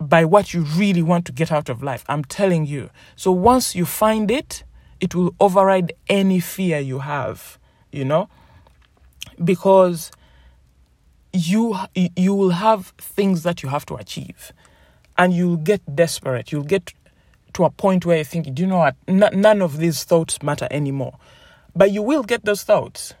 by 0.00 0.24
what 0.24 0.54
you 0.54 0.62
really 0.62 1.02
want 1.02 1.24
to 1.26 1.32
get 1.32 1.52
out 1.52 1.68
of 1.68 1.82
life. 1.82 2.04
I'm 2.08 2.24
telling 2.24 2.66
you. 2.66 2.90
So 3.16 3.30
once 3.32 3.74
you 3.74 3.84
find 3.84 4.30
it, 4.30 4.64
it 5.00 5.14
will 5.14 5.34
override 5.38 5.92
any 6.08 6.40
fear 6.40 6.80
you 6.80 7.00
have, 7.00 7.58
you 7.92 8.04
know 8.04 8.28
because 9.44 10.10
you 11.32 11.76
you 11.94 12.34
will 12.34 12.50
have 12.50 12.88
things 12.98 13.42
that 13.42 13.62
you 13.62 13.68
have 13.68 13.86
to 13.86 13.94
achieve. 13.94 14.52
And 15.16 15.32
you'll 15.32 15.56
get 15.56 15.96
desperate. 15.96 16.52
You'll 16.52 16.62
get 16.62 16.92
to 17.54 17.64
a 17.64 17.70
point 17.70 18.06
where 18.06 18.18
you 18.18 18.24
think 18.24 18.54
do 18.54 18.62
you 18.62 18.68
know 18.68 18.78
what? 18.78 18.96
N- 19.06 19.30
none 19.34 19.62
of 19.62 19.78
these 19.78 20.04
thoughts 20.04 20.42
matter 20.42 20.68
anymore. 20.70 21.18
But 21.74 21.90
you 21.90 22.02
will 22.02 22.22
get 22.22 22.44
those 22.44 22.62
thoughts 22.62 23.14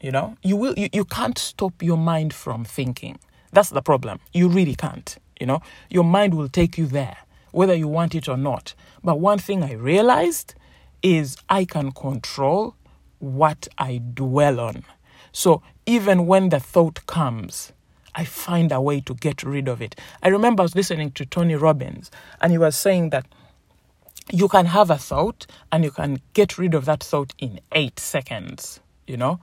you 0.00 0.10
know? 0.10 0.36
You 0.42 0.56
will 0.56 0.74
you, 0.78 0.88
you 0.92 1.04
can't 1.04 1.36
stop 1.38 1.82
your 1.82 1.98
mind 1.98 2.32
from 2.32 2.64
thinking. 2.64 3.18
That's 3.52 3.70
the 3.70 3.82
problem. 3.82 4.20
You 4.32 4.48
really 4.48 4.74
can't 4.74 5.16
you 5.40 5.46
know? 5.46 5.62
Your 5.88 6.04
mind 6.04 6.34
will 6.34 6.48
take 6.48 6.78
you 6.78 6.86
there 6.86 7.16
whether 7.52 7.74
you 7.74 7.88
want 7.88 8.14
it 8.14 8.28
or 8.28 8.36
not. 8.36 8.74
But 9.02 9.18
one 9.18 9.38
thing 9.38 9.62
i 9.62 9.72
realized 9.72 10.54
is 11.02 11.36
i 11.48 11.64
can 11.64 11.92
control 11.92 12.76
what 13.18 13.66
i 13.78 14.00
dwell 14.14 14.60
on 14.60 14.84
so 15.32 15.62
even 15.86 16.26
when 16.26 16.48
the 16.48 16.60
thought 16.60 17.06
comes, 17.06 17.72
I 18.14 18.24
find 18.24 18.72
a 18.72 18.80
way 18.80 19.00
to 19.02 19.14
get 19.14 19.42
rid 19.42 19.68
of 19.68 19.80
it. 19.80 19.94
I 20.22 20.28
remember 20.28 20.62
I 20.62 20.64
was 20.64 20.74
listening 20.74 21.12
to 21.12 21.24
Tony 21.24 21.54
Robbins, 21.54 22.10
and 22.40 22.52
he 22.52 22.58
was 22.58 22.76
saying 22.76 23.10
that 23.10 23.26
you 24.32 24.48
can 24.48 24.66
have 24.66 24.90
a 24.90 24.98
thought 24.98 25.46
and 25.72 25.84
you 25.84 25.90
can 25.90 26.20
get 26.34 26.58
rid 26.58 26.74
of 26.74 26.84
that 26.84 27.02
thought 27.02 27.34
in 27.38 27.60
eight 27.72 27.98
seconds, 27.98 28.80
you 29.06 29.16
know? 29.16 29.40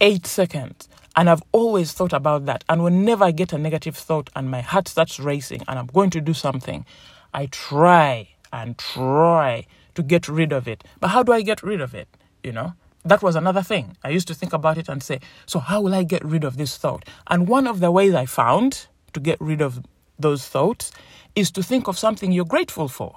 Eight 0.00 0.26
seconds. 0.26 0.88
And 1.16 1.30
I've 1.30 1.42
always 1.52 1.92
thought 1.92 2.12
about 2.12 2.46
that. 2.46 2.62
And 2.68 2.84
whenever 2.84 3.24
I 3.24 3.30
get 3.30 3.52
a 3.52 3.58
negative 3.58 3.96
thought 3.96 4.30
and 4.36 4.50
my 4.50 4.60
heart 4.60 4.88
starts 4.88 5.18
racing 5.18 5.62
and 5.66 5.78
I'm 5.78 5.86
going 5.86 6.10
to 6.10 6.20
do 6.20 6.34
something, 6.34 6.84
I 7.32 7.46
try 7.46 8.28
and 8.52 8.76
try 8.78 9.66
to 9.94 10.02
get 10.02 10.28
rid 10.28 10.52
of 10.52 10.68
it. 10.68 10.84
But 11.00 11.08
how 11.08 11.22
do 11.22 11.32
I 11.32 11.42
get 11.42 11.62
rid 11.62 11.80
of 11.80 11.94
it? 11.94 12.08
You 12.42 12.52
know? 12.52 12.74
That 13.06 13.22
was 13.22 13.36
another 13.36 13.62
thing. 13.62 13.96
I 14.02 14.10
used 14.10 14.28
to 14.28 14.34
think 14.34 14.52
about 14.52 14.78
it 14.78 14.88
and 14.88 15.02
say, 15.02 15.20
so 15.46 15.58
how 15.58 15.80
will 15.80 15.94
I 15.94 16.02
get 16.02 16.24
rid 16.24 16.44
of 16.44 16.56
this 16.56 16.76
thought? 16.76 17.04
And 17.28 17.48
one 17.48 17.66
of 17.66 17.80
the 17.80 17.90
ways 17.90 18.14
I 18.14 18.26
found 18.26 18.88
to 19.12 19.20
get 19.20 19.40
rid 19.40 19.62
of 19.62 19.84
those 20.18 20.46
thoughts 20.46 20.92
is 21.34 21.50
to 21.52 21.62
think 21.62 21.86
of 21.88 21.98
something 21.98 22.32
you're 22.32 22.44
grateful 22.44 22.88
for, 22.88 23.14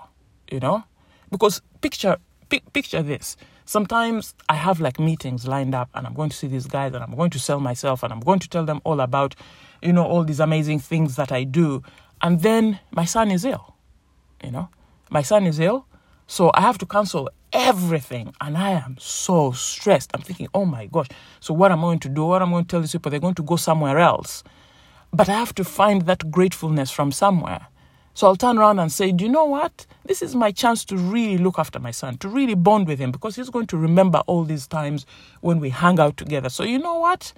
you 0.51 0.60
know? 0.60 0.84
Because 1.31 1.62
picture 1.81 2.17
picture 2.50 3.03
this. 3.03 3.38
Sometimes 3.65 4.34
I 4.50 4.55
have 4.55 4.79
like 4.79 5.00
meetings 5.00 5.48
lined 5.48 5.75
up 5.75 5.89
and 5.93 6.08
I'm 6.08 6.15
going 6.15 6.31
to 6.31 6.36
see 6.36 6.48
these 6.48 6.65
guys 6.65 6.96
and 6.96 7.03
I'm 7.03 7.15
going 7.15 7.29
to 7.29 7.39
sell 7.39 7.60
myself 7.60 8.01
and 8.01 8.12
I'm 8.12 8.22
going 8.22 8.39
to 8.39 8.50
tell 8.50 8.65
them 8.65 8.81
all 8.84 9.00
about, 9.00 9.36
you 9.84 9.93
know, 9.93 10.03
all 10.03 10.24
these 10.24 10.39
amazing 10.39 10.79
things 10.79 11.15
that 11.17 11.31
I 11.31 11.43
do. 11.43 11.84
And 12.22 12.41
then 12.41 12.79
my 12.89 13.05
son 13.05 13.29
is 13.29 13.46
ill, 13.46 13.75
you 14.43 14.50
know? 14.50 14.69
My 15.12 15.22
son 15.22 15.46
is 15.46 15.60
ill. 15.60 15.86
So 16.25 16.50
I 16.55 16.62
have 16.62 16.79
to 16.79 16.88
cancel 16.88 17.29
everything 17.53 18.33
and 18.41 18.57
I 18.57 18.71
am 18.71 18.97
so 18.99 19.51
stressed. 19.51 20.11
I'm 20.13 20.21
thinking, 20.21 20.47
oh 20.53 20.65
my 20.65 20.85
gosh, 20.87 21.07
so 21.39 21.53
what 21.53 21.71
am 21.71 21.79
I 21.79 21.81
going 21.83 21.99
to 21.99 22.09
do? 22.09 22.25
What 22.25 22.41
am 22.41 22.49
I 22.49 22.51
going 22.51 22.65
to 22.65 22.69
tell 22.69 22.81
these 22.81 22.91
people? 22.91 23.11
They're 23.11 23.19
going 23.19 23.35
to 23.35 23.43
go 23.43 23.55
somewhere 23.55 23.99
else. 23.99 24.43
But 25.11 25.29
I 25.29 25.33
have 25.33 25.55
to 25.55 25.63
find 25.63 26.03
that 26.03 26.31
gratefulness 26.31 26.91
from 26.91 27.11
somewhere. 27.11 27.67
So 28.13 28.27
I'll 28.27 28.35
turn 28.35 28.57
around 28.57 28.79
and 28.79 28.91
say, 28.91 29.11
do 29.11 29.23
you 29.23 29.29
know 29.29 29.45
what? 29.45 29.85
This 30.05 30.21
is 30.21 30.35
my 30.35 30.51
chance 30.51 30.83
to 30.85 30.97
really 30.97 31.37
look 31.37 31.57
after 31.57 31.79
my 31.79 31.91
son, 31.91 32.17
to 32.17 32.27
really 32.27 32.55
bond 32.55 32.87
with 32.87 32.99
him 32.99 33.11
because 33.11 33.35
he's 33.35 33.49
going 33.49 33.67
to 33.67 33.77
remember 33.77 34.19
all 34.27 34.43
these 34.43 34.67
times 34.67 35.05
when 35.41 35.59
we 35.59 35.69
hang 35.69 35.99
out 35.99 36.17
together. 36.17 36.49
So 36.49 36.63
you 36.63 36.79
know 36.79 36.99
what? 36.99 37.33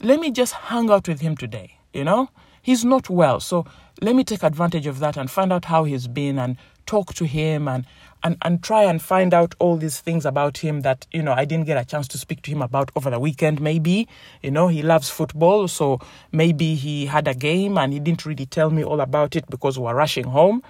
Let 0.00 0.20
me 0.20 0.30
just 0.30 0.54
hang 0.54 0.90
out 0.90 1.06
with 1.06 1.20
him 1.20 1.36
today, 1.36 1.78
you 1.92 2.04
know? 2.04 2.30
he's 2.64 2.84
not 2.84 3.08
well. 3.08 3.38
So 3.38 3.66
let 4.00 4.16
me 4.16 4.24
take 4.24 4.42
advantage 4.42 4.86
of 4.86 4.98
that 4.98 5.16
and 5.16 5.30
find 5.30 5.52
out 5.52 5.66
how 5.66 5.84
he's 5.84 6.08
been 6.08 6.38
and 6.38 6.56
talk 6.86 7.14
to 7.14 7.26
him 7.26 7.68
and 7.68 7.86
and 8.24 8.38
and 8.42 8.62
try 8.62 8.82
and 8.82 9.00
find 9.00 9.34
out 9.34 9.54
all 9.60 9.76
these 9.76 10.00
things 10.00 10.24
about 10.24 10.58
him 10.58 10.80
that 10.80 11.06
you 11.12 11.22
know 11.22 11.32
I 11.32 11.44
didn't 11.44 11.66
get 11.66 11.76
a 11.76 11.84
chance 11.84 12.08
to 12.08 12.18
speak 12.18 12.42
to 12.42 12.50
him 12.50 12.62
about 12.62 12.90
over 12.96 13.10
the 13.10 13.20
weekend 13.20 13.60
maybe. 13.60 14.08
You 14.42 14.50
know 14.50 14.68
he 14.68 14.82
loves 14.82 15.10
football 15.10 15.68
so 15.68 16.00
maybe 16.32 16.74
he 16.74 17.06
had 17.06 17.28
a 17.28 17.34
game 17.34 17.78
and 17.78 17.92
he 17.92 18.00
didn't 18.00 18.24
really 18.24 18.46
tell 18.46 18.70
me 18.70 18.82
all 18.82 19.00
about 19.00 19.36
it 19.36 19.44
because 19.48 19.78
we 19.78 19.84
were 19.84 19.94
rushing 19.94 20.24
home. 20.24 20.62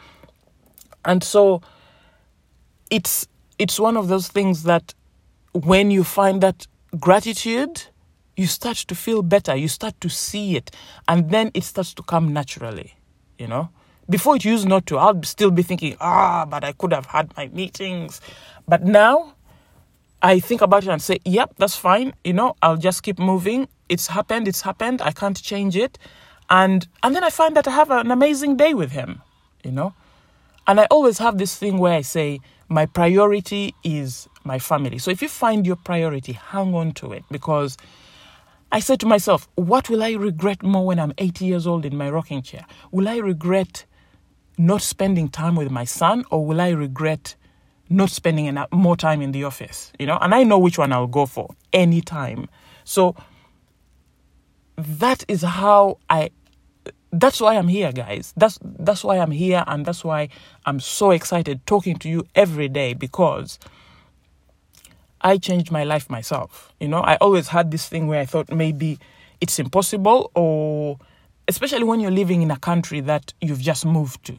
And 1.04 1.22
so 1.22 1.62
it's 2.90 3.26
it's 3.58 3.78
one 3.78 3.96
of 3.96 4.08
those 4.08 4.28
things 4.28 4.64
that 4.64 4.92
when 5.52 5.90
you 5.90 6.02
find 6.02 6.42
that 6.42 6.66
gratitude 6.98 7.82
you 8.36 8.48
start 8.48 8.76
to 8.76 8.94
feel 8.96 9.22
better 9.22 9.54
you 9.54 9.68
start 9.68 10.00
to 10.00 10.08
see 10.08 10.56
it 10.56 10.70
and 11.08 11.30
then 11.30 11.50
it 11.54 11.62
starts 11.62 11.94
to 11.94 12.02
come 12.02 12.32
naturally 12.32 12.94
you 13.38 13.46
know 13.46 13.68
before 14.08 14.36
it 14.36 14.44
used 14.44 14.68
not 14.68 14.86
to, 14.86 14.98
I'll 14.98 15.22
still 15.22 15.50
be 15.50 15.62
thinking, 15.62 15.96
ah, 16.00 16.44
but 16.44 16.64
I 16.64 16.72
could 16.72 16.92
have 16.92 17.06
had 17.06 17.34
my 17.36 17.48
meetings. 17.48 18.20
But 18.68 18.82
now 18.82 19.34
I 20.22 20.40
think 20.40 20.60
about 20.60 20.84
it 20.84 20.90
and 20.90 21.02
say, 21.02 21.18
yep, 21.24 21.54
that's 21.58 21.76
fine. 21.76 22.14
You 22.24 22.32
know, 22.32 22.56
I'll 22.62 22.76
just 22.76 23.02
keep 23.02 23.18
moving. 23.18 23.68
It's 23.88 24.06
happened, 24.08 24.48
it's 24.48 24.62
happened. 24.62 25.02
I 25.02 25.12
can't 25.12 25.40
change 25.40 25.76
it. 25.76 25.98
And 26.50 26.86
and 27.02 27.14
then 27.16 27.24
I 27.24 27.30
find 27.30 27.56
that 27.56 27.66
I 27.66 27.70
have 27.70 27.90
an 27.90 28.10
amazing 28.10 28.56
day 28.56 28.74
with 28.74 28.90
him, 28.90 29.22
you 29.62 29.72
know. 29.72 29.94
And 30.66 30.80
I 30.80 30.86
always 30.86 31.18
have 31.18 31.38
this 31.38 31.56
thing 31.56 31.78
where 31.78 31.92
I 31.94 32.02
say, 32.02 32.40
my 32.68 32.86
priority 32.86 33.74
is 33.84 34.28
my 34.44 34.58
family. 34.58 34.98
So 34.98 35.10
if 35.10 35.20
you 35.22 35.28
find 35.28 35.66
your 35.66 35.76
priority, 35.76 36.32
hang 36.32 36.74
on 36.74 36.92
to 36.92 37.12
it 37.12 37.24
because 37.30 37.76
I 38.72 38.80
said 38.80 39.00
to 39.00 39.06
myself, 39.06 39.48
what 39.54 39.88
will 39.88 40.02
I 40.02 40.12
regret 40.12 40.62
more 40.62 40.84
when 40.86 40.98
I'm 40.98 41.12
80 41.18 41.44
years 41.44 41.66
old 41.66 41.84
in 41.84 41.96
my 41.96 42.10
rocking 42.10 42.42
chair? 42.42 42.64
Will 42.90 43.08
I 43.08 43.18
regret 43.18 43.84
not 44.56 44.82
spending 44.82 45.28
time 45.28 45.56
with 45.56 45.70
my 45.70 45.84
son 45.84 46.24
or 46.30 46.44
will 46.46 46.60
I 46.60 46.70
regret 46.70 47.34
not 47.90 48.10
spending 48.10 48.46
enough, 48.46 48.70
more 48.72 48.96
time 48.96 49.20
in 49.20 49.32
the 49.32 49.44
office? 49.44 49.92
You 49.98 50.06
know, 50.06 50.18
and 50.20 50.34
I 50.34 50.42
know 50.42 50.58
which 50.58 50.78
one 50.78 50.92
I'll 50.92 51.06
go 51.06 51.26
for 51.26 51.54
anytime. 51.72 52.48
So 52.84 53.16
that 54.76 55.24
is 55.28 55.42
how 55.42 55.98
I 56.10 56.30
that's 57.12 57.40
why 57.40 57.56
I'm 57.56 57.68
here, 57.68 57.92
guys. 57.92 58.32
That's 58.36 58.58
that's 58.62 59.04
why 59.04 59.18
I'm 59.18 59.30
here 59.30 59.62
and 59.66 59.86
that's 59.86 60.04
why 60.04 60.28
I'm 60.66 60.80
so 60.80 61.12
excited 61.12 61.64
talking 61.66 61.96
to 61.98 62.08
you 62.08 62.26
every 62.34 62.68
day 62.68 62.92
because 62.94 63.58
I 65.20 65.38
changed 65.38 65.70
my 65.70 65.84
life 65.84 66.10
myself. 66.10 66.72
You 66.80 66.88
know, 66.88 67.00
I 67.00 67.16
always 67.16 67.48
had 67.48 67.70
this 67.70 67.88
thing 67.88 68.08
where 68.08 68.20
I 68.20 68.26
thought 68.26 68.52
maybe 68.52 68.98
it's 69.40 69.58
impossible 69.58 70.30
or 70.34 70.98
especially 71.48 71.84
when 71.84 72.00
you're 72.00 72.10
living 72.10 72.42
in 72.42 72.50
a 72.50 72.58
country 72.58 73.00
that 73.00 73.32
you've 73.40 73.60
just 73.60 73.84
moved 73.84 74.24
to, 74.24 74.36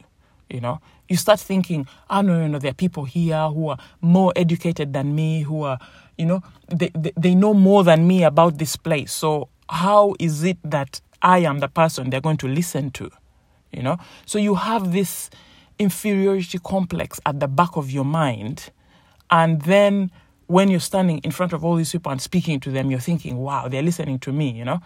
you 0.50 0.60
know, 0.60 0.80
you 1.08 1.16
start 1.16 1.38
thinking, 1.38 1.86
oh, 2.10 2.20
no, 2.20 2.38
no, 2.38 2.46
no, 2.48 2.58
there 2.58 2.70
are 2.70 2.74
people 2.74 3.04
here 3.04 3.48
who 3.48 3.68
are 3.68 3.78
more 4.00 4.32
educated 4.34 4.92
than 4.92 5.14
me, 5.14 5.42
who 5.42 5.62
are, 5.62 5.78
you 6.18 6.26
know, 6.26 6.42
they, 6.68 6.90
they, 6.94 7.12
they 7.16 7.34
know 7.34 7.54
more 7.54 7.84
than 7.84 8.06
me 8.06 8.24
about 8.24 8.58
this 8.58 8.76
place. 8.76 9.12
So 9.12 9.48
how 9.68 10.14
is 10.18 10.42
it 10.42 10.58
that 10.64 11.00
I 11.22 11.38
am 11.38 11.60
the 11.60 11.68
person 11.68 12.10
they're 12.10 12.20
going 12.20 12.38
to 12.38 12.48
listen 12.48 12.90
to, 12.92 13.10
you 13.72 13.82
know? 13.82 13.98
So 14.26 14.38
you 14.38 14.56
have 14.56 14.92
this 14.92 15.30
inferiority 15.78 16.58
complex 16.58 17.20
at 17.26 17.38
the 17.38 17.48
back 17.48 17.76
of 17.76 17.90
your 17.90 18.04
mind. 18.04 18.70
And 19.30 19.62
then 19.62 20.10
when 20.46 20.70
you're 20.70 20.80
standing 20.80 21.18
in 21.18 21.30
front 21.30 21.52
of 21.52 21.64
all 21.64 21.76
these 21.76 21.92
people 21.92 22.10
and 22.12 22.20
speaking 22.20 22.60
to 22.60 22.70
them, 22.70 22.90
you're 22.90 23.00
thinking, 23.00 23.36
wow, 23.38 23.68
they're 23.68 23.82
listening 23.82 24.18
to 24.20 24.32
me, 24.32 24.50
you 24.50 24.64
know? 24.64 24.80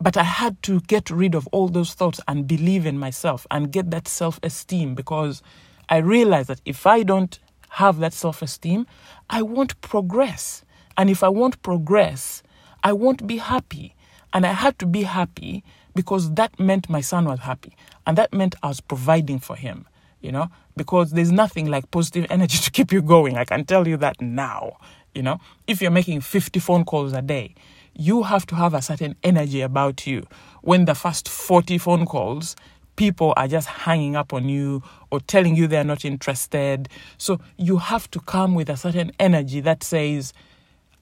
But 0.00 0.16
I 0.16 0.22
had 0.22 0.62
to 0.62 0.80
get 0.80 1.10
rid 1.10 1.34
of 1.34 1.46
all 1.48 1.68
those 1.68 1.92
thoughts 1.92 2.20
and 2.26 2.46
believe 2.46 2.86
in 2.86 2.98
myself 2.98 3.46
and 3.50 3.70
get 3.70 3.90
that 3.90 4.08
self 4.08 4.40
esteem 4.42 4.94
because 4.94 5.42
I 5.88 5.98
realized 5.98 6.48
that 6.48 6.60
if 6.64 6.86
I 6.86 7.02
don't 7.02 7.38
have 7.70 7.98
that 7.98 8.12
self 8.14 8.40
esteem, 8.40 8.86
I 9.28 9.42
won't 9.42 9.78
progress. 9.82 10.64
And 10.96 11.10
if 11.10 11.22
I 11.22 11.28
won't 11.28 11.62
progress, 11.62 12.42
I 12.82 12.92
won't 12.92 13.26
be 13.26 13.36
happy. 13.36 13.94
And 14.32 14.46
I 14.46 14.52
had 14.52 14.78
to 14.78 14.86
be 14.86 15.02
happy 15.02 15.64
because 15.94 16.32
that 16.34 16.58
meant 16.58 16.88
my 16.88 17.00
son 17.00 17.26
was 17.26 17.40
happy. 17.40 17.76
And 18.06 18.16
that 18.16 18.32
meant 18.32 18.54
I 18.62 18.68
was 18.68 18.80
providing 18.80 19.38
for 19.38 19.56
him, 19.56 19.86
you 20.20 20.32
know, 20.32 20.48
because 20.76 21.10
there's 21.10 21.32
nothing 21.32 21.66
like 21.66 21.90
positive 21.90 22.26
energy 22.30 22.58
to 22.62 22.70
keep 22.70 22.92
you 22.92 23.02
going. 23.02 23.36
I 23.36 23.44
can 23.44 23.64
tell 23.64 23.86
you 23.86 23.96
that 23.98 24.20
now, 24.20 24.78
you 25.14 25.22
know. 25.22 25.40
If 25.66 25.82
you're 25.82 25.90
making 25.90 26.22
50 26.22 26.58
phone 26.60 26.84
calls 26.84 27.12
a 27.12 27.22
day, 27.22 27.54
you 28.00 28.22
have 28.22 28.46
to 28.46 28.54
have 28.54 28.72
a 28.72 28.80
certain 28.80 29.14
energy 29.22 29.60
about 29.60 30.06
you. 30.06 30.26
When 30.62 30.86
the 30.86 30.94
first 30.94 31.28
40 31.28 31.76
phone 31.76 32.06
calls, 32.06 32.56
people 32.96 33.34
are 33.36 33.46
just 33.46 33.68
hanging 33.68 34.16
up 34.16 34.32
on 34.32 34.48
you 34.48 34.82
or 35.10 35.20
telling 35.20 35.54
you 35.54 35.66
they're 35.66 35.84
not 35.84 36.06
interested. 36.06 36.88
So 37.18 37.40
you 37.58 37.76
have 37.76 38.10
to 38.12 38.20
come 38.20 38.54
with 38.54 38.70
a 38.70 38.76
certain 38.78 39.12
energy 39.20 39.60
that 39.60 39.82
says, 39.82 40.32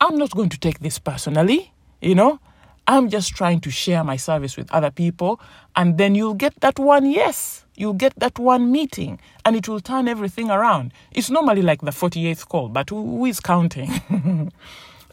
I'm 0.00 0.18
not 0.18 0.32
going 0.32 0.48
to 0.48 0.58
take 0.58 0.80
this 0.80 0.98
personally, 0.98 1.72
you 2.02 2.16
know? 2.16 2.40
I'm 2.88 3.08
just 3.10 3.30
trying 3.30 3.60
to 3.60 3.70
share 3.70 4.02
my 4.02 4.16
service 4.16 4.56
with 4.56 4.68
other 4.72 4.90
people. 4.90 5.40
And 5.76 5.98
then 5.98 6.16
you'll 6.16 6.34
get 6.34 6.58
that 6.62 6.80
one 6.80 7.08
yes. 7.08 7.64
You'll 7.76 7.92
get 7.92 8.14
that 8.16 8.40
one 8.40 8.72
meeting 8.72 9.20
and 9.44 9.54
it 9.54 9.68
will 9.68 9.80
turn 9.80 10.08
everything 10.08 10.50
around. 10.50 10.92
It's 11.12 11.30
normally 11.30 11.62
like 11.62 11.82
the 11.82 11.92
48th 11.92 12.48
call, 12.48 12.68
but 12.68 12.90
who 12.90 13.24
is 13.24 13.38
counting? 13.38 13.88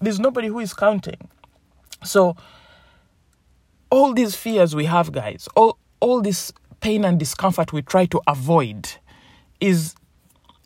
There's 0.02 0.20
nobody 0.20 0.48
who 0.50 0.60
is 0.60 0.74
counting. 0.74 1.30
So, 2.06 2.36
all 3.90 4.14
these 4.14 4.36
fears 4.36 4.76
we 4.76 4.86
have, 4.86 5.12
guys, 5.12 5.48
all, 5.56 5.78
all 6.00 6.22
this 6.22 6.52
pain 6.82 7.06
and 7.06 7.20
discomfort 7.20 7.72
we 7.74 7.82
try 7.82 8.06
to 8.06 8.22
avoid 8.28 8.90
is 9.60 9.96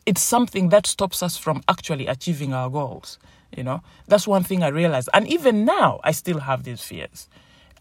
it's 0.06 0.22
something 0.22 0.70
that 0.70 0.86
stops 0.86 1.22
us 1.22 1.36
from 1.36 1.62
actually 1.68 2.06
achieving 2.06 2.52
our 2.52 2.68
goals. 2.68 3.18
You 3.56 3.64
know, 3.64 3.82
that's 4.06 4.26
one 4.26 4.44
thing 4.44 4.62
I 4.62 4.68
realized. 4.68 5.08
And 5.12 5.26
even 5.28 5.64
now, 5.64 6.00
I 6.04 6.12
still 6.12 6.38
have 6.40 6.64
these 6.64 6.82
fears. 6.82 7.28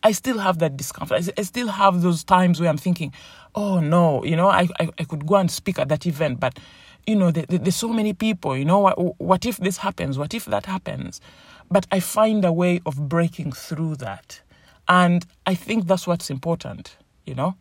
I 0.01 0.13
still 0.13 0.39
have 0.39 0.59
that 0.59 0.77
discomfort. 0.77 1.29
I 1.37 1.41
still 1.41 1.67
have 1.67 2.01
those 2.01 2.23
times 2.23 2.59
where 2.59 2.69
I'm 2.69 2.77
thinking, 2.77 3.13
oh 3.55 3.79
no, 3.79 4.23
you 4.23 4.35
know, 4.35 4.47
I, 4.47 4.67
I, 4.79 4.89
I 4.97 5.03
could 5.03 5.25
go 5.25 5.35
and 5.35 5.51
speak 5.51 5.77
at 5.77 5.89
that 5.89 6.05
event, 6.05 6.39
but, 6.39 6.57
you 7.05 7.15
know, 7.15 7.31
there, 7.31 7.45
there's 7.47 7.75
so 7.75 7.89
many 7.89 8.13
people, 8.13 8.55
you 8.55 8.65
know, 8.65 8.79
what, 8.79 9.19
what 9.19 9.45
if 9.45 9.57
this 9.57 9.77
happens? 9.77 10.17
What 10.17 10.33
if 10.33 10.45
that 10.45 10.65
happens? 10.65 11.19
But 11.71 11.87
I 11.91 11.99
find 11.99 12.43
a 12.45 12.51
way 12.51 12.81
of 12.85 13.09
breaking 13.09 13.51
through 13.51 13.97
that. 13.97 14.41
And 14.87 15.25
I 15.45 15.53
think 15.53 15.87
that's 15.87 16.07
what's 16.07 16.29
important, 16.29 16.97
you 17.25 17.35
know? 17.35 17.55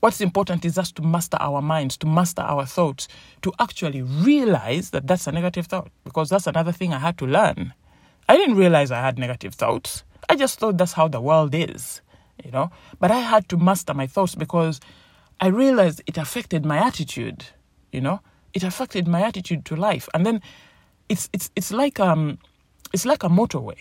What's 0.00 0.20
important 0.20 0.64
is 0.64 0.74
just 0.74 0.96
to 0.96 1.02
master 1.02 1.38
our 1.40 1.62
minds, 1.62 1.96
to 1.98 2.06
master 2.06 2.42
our 2.42 2.66
thoughts, 2.66 3.08
to 3.42 3.52
actually 3.58 4.02
realize 4.02 4.90
that 4.90 5.06
that's 5.06 5.26
a 5.26 5.32
negative 5.32 5.66
thought, 5.66 5.90
because 6.04 6.28
that's 6.28 6.46
another 6.46 6.72
thing 6.72 6.92
I 6.92 6.98
had 6.98 7.16
to 7.18 7.26
learn. 7.26 7.72
I 8.28 8.36
didn't 8.36 8.56
realize 8.56 8.90
I 8.90 9.00
had 9.00 9.18
negative 9.18 9.54
thoughts. 9.54 10.02
I 10.28 10.36
just 10.36 10.58
thought 10.58 10.76
that's 10.76 10.92
how 10.92 11.08
the 11.08 11.20
world 11.20 11.54
is, 11.54 12.02
you 12.44 12.50
know? 12.50 12.70
But 12.98 13.12
I 13.12 13.20
had 13.20 13.48
to 13.50 13.56
master 13.56 13.94
my 13.94 14.06
thoughts 14.06 14.34
because 14.34 14.80
I 15.40 15.46
realized 15.46 16.02
it 16.06 16.18
affected 16.18 16.66
my 16.66 16.78
attitude, 16.78 17.44
you 17.92 18.00
know? 18.00 18.20
It 18.52 18.62
affected 18.62 19.06
my 19.06 19.22
attitude 19.22 19.64
to 19.66 19.76
life. 19.76 20.08
And 20.12 20.26
then 20.26 20.42
it's 21.08 21.28
it's 21.32 21.50
it's 21.54 21.72
like 21.72 22.00
um 22.00 22.38
it's 22.92 23.04
like 23.04 23.22
a 23.22 23.28
motorway. 23.28 23.78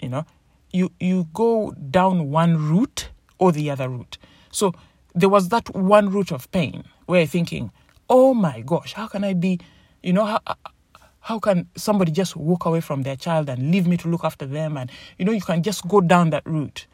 You 0.00 0.08
know, 0.08 0.24
you 0.72 0.90
you 1.00 1.28
go 1.32 1.72
down 1.72 2.30
one 2.30 2.68
route 2.68 3.10
or 3.38 3.52
the 3.52 3.70
other 3.70 3.88
route. 3.88 4.18
So 4.50 4.74
there 5.14 5.28
was 5.28 5.48
that 5.48 5.74
one 5.74 6.10
route 6.10 6.32
of 6.32 6.50
pain 6.50 6.84
where 7.06 7.26
thinking, 7.26 7.72
oh 8.08 8.34
my 8.34 8.60
gosh, 8.60 8.92
how 8.94 9.06
can 9.06 9.24
I 9.24 9.34
be, 9.34 9.60
you 10.02 10.12
know, 10.12 10.24
how, 10.24 10.40
how 11.20 11.38
can 11.38 11.68
somebody 11.76 12.12
just 12.12 12.36
walk 12.36 12.64
away 12.64 12.80
from 12.80 13.02
their 13.02 13.16
child 13.16 13.48
and 13.48 13.70
leave 13.70 13.86
me 13.86 13.96
to 13.98 14.08
look 14.08 14.24
after 14.24 14.46
them? 14.46 14.76
And, 14.76 14.90
you 15.18 15.24
know, 15.24 15.32
you 15.32 15.40
can 15.40 15.62
just 15.62 15.86
go 15.88 16.00
down 16.00 16.30
that 16.30 16.46
route. 16.46 16.86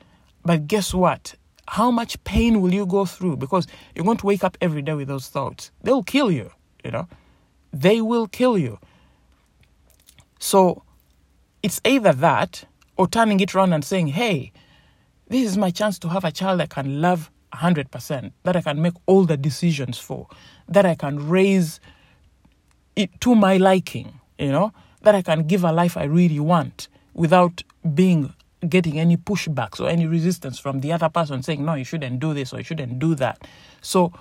But 0.45 0.67
guess 0.67 0.95
what? 0.95 1.35
How 1.67 1.91
much 1.91 2.23
pain 2.25 2.61
will 2.61 2.73
you 2.73 2.87
go 2.87 3.07
through? 3.07 3.37
Because 3.39 3.67
you're 3.95 4.05
going 4.05 4.19
to 4.19 4.27
wake 4.27 4.45
up 4.45 4.57
every 4.61 4.83
day 4.83 4.95
with 4.95 5.09
those 5.09 5.29
thoughts. 5.29 5.71
They'll 5.83 6.03
kill 6.03 6.31
you, 6.31 6.51
you 6.85 6.91
know. 6.91 7.09
They 7.73 8.01
will 8.01 8.27
kill 8.27 8.57
you. 8.59 8.79
So 10.39 10.84
it's 11.65 11.81
either 11.87 12.13
that 12.13 12.67
or 12.99 13.09
turning 13.09 13.41
it 13.41 13.55
around 13.55 13.73
and 13.73 13.83
saying, 13.83 14.09
hey, 14.09 14.53
this 15.29 15.47
is 15.47 15.57
my 15.57 15.71
chance 15.71 15.99
to 15.99 16.11
have 16.11 16.23
a 16.23 16.31
child 16.31 16.61
I 16.61 16.67
can 16.67 17.01
love 17.01 17.31
100%, 17.55 18.33
that 18.43 18.55
I 18.55 18.61
can 18.61 18.83
make 18.83 18.93
all 19.07 19.25
the 19.25 19.39
decisions 19.39 19.99
for, 19.99 20.29
that 20.69 20.85
I 20.85 20.95
can 20.95 21.27
raise 21.27 21.81
it 22.97 23.19
to 23.23 23.35
my 23.35 23.57
liking, 23.57 24.13
you 24.39 24.53
know, 24.53 24.75
that 25.01 25.15
I 25.15 25.23
can 25.23 25.47
give 25.47 25.65
a 25.65 25.73
life 25.73 25.97
I 25.97 26.05
really 26.05 26.39
want 26.39 26.89
without 27.15 27.63
being 27.95 28.35
getting 28.69 28.99
any 28.99 29.17
pushbacks 29.17 29.81
or 29.81 29.89
any 29.89 30.07
resistance 30.07 30.59
from 30.59 30.81
the 30.81 30.93
other 30.93 31.09
person 31.09 31.43
saying, 31.43 31.65
no, 31.65 31.73
you 31.75 31.85
shouldn't 31.85 32.21
do 32.21 32.35
this 32.35 32.53
or 32.53 32.59
you 32.59 32.65
shouldn't 32.65 32.99
do 32.99 33.15
that. 33.15 33.49
So 33.81 34.13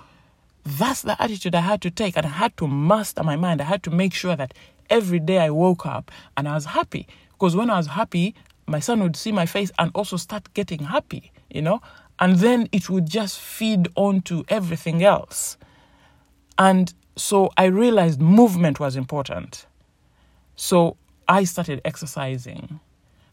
that's 0.64 1.02
the 1.02 1.20
attitude 1.22 1.54
I 1.54 1.60
had 1.60 1.82
to 1.82 1.90
take, 1.90 2.16
and 2.16 2.24
I 2.24 2.30
had 2.30 2.56
to 2.56 2.66
master 2.66 3.22
my 3.22 3.36
mind. 3.36 3.60
I 3.60 3.64
had 3.64 3.82
to 3.82 3.90
make 3.90 4.14
sure 4.14 4.34
that 4.34 4.54
every 4.88 5.18
day 5.18 5.38
I 5.40 5.50
woke 5.50 5.84
up 5.84 6.10
and 6.38 6.48
I 6.48 6.54
was 6.54 6.64
happy. 6.64 7.06
Because 7.44 7.56
when 7.56 7.68
I 7.68 7.76
was 7.76 7.88
happy, 7.88 8.34
my 8.66 8.80
son 8.80 9.02
would 9.02 9.16
see 9.16 9.30
my 9.30 9.44
face 9.44 9.70
and 9.78 9.90
also 9.94 10.16
start 10.16 10.54
getting 10.54 10.84
happy, 10.84 11.30
you 11.50 11.60
know? 11.60 11.82
And 12.18 12.36
then 12.36 12.70
it 12.72 12.88
would 12.88 13.06
just 13.06 13.38
feed 13.38 13.88
on 13.96 14.22
to 14.22 14.46
everything 14.48 15.04
else. 15.04 15.58
And 16.56 16.94
so 17.16 17.50
I 17.58 17.66
realized 17.66 18.18
movement 18.18 18.80
was 18.80 18.96
important. 18.96 19.66
So 20.56 20.96
I 21.28 21.44
started 21.44 21.82
exercising. 21.84 22.80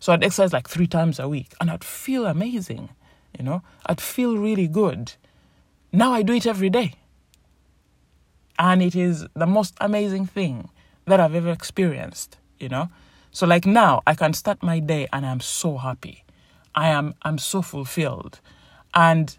So 0.02 0.12
I'd 0.12 0.26
exercise 0.26 0.52
like 0.52 0.68
three 0.68 0.88
times 0.88 1.18
a 1.18 1.30
week 1.30 1.54
and 1.62 1.72
I'd 1.72 1.86
feel 1.86 2.26
amazing, 2.26 2.90
you 3.40 3.46
know, 3.46 3.62
I'd 3.86 4.02
feel 4.02 4.36
really 4.36 4.68
good. 4.68 5.14
Now 5.94 6.12
I 6.12 6.22
do 6.22 6.34
it 6.34 6.46
every 6.46 6.70
day. 6.70 6.96
And 8.60 8.82
it 8.82 8.94
is 8.94 9.26
the 9.36 9.48
most 9.48 9.74
amazing 9.80 10.26
thing 10.26 10.70
that 11.06 11.22
I've 11.22 11.34
ever 11.34 11.52
experienced, 11.52 12.40
you 12.60 12.68
know. 12.68 12.90
So 13.32 13.48
like 13.48 13.66
now 13.66 14.02
I 14.06 14.14
can 14.14 14.34
start 14.34 14.62
my 14.62 14.80
day 14.80 15.08
and 15.14 15.26
I'm 15.26 15.40
so 15.40 15.78
happy. 15.78 16.24
I 16.76 16.90
am 16.90 17.16
I'm 17.22 17.38
so 17.38 17.62
fulfilled. 17.62 18.40
And 18.94 19.36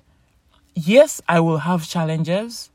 yes, 0.75 1.21
I 1.29 1.41
will 1.41 1.59
have 1.59 1.87
challenges, 1.87 2.71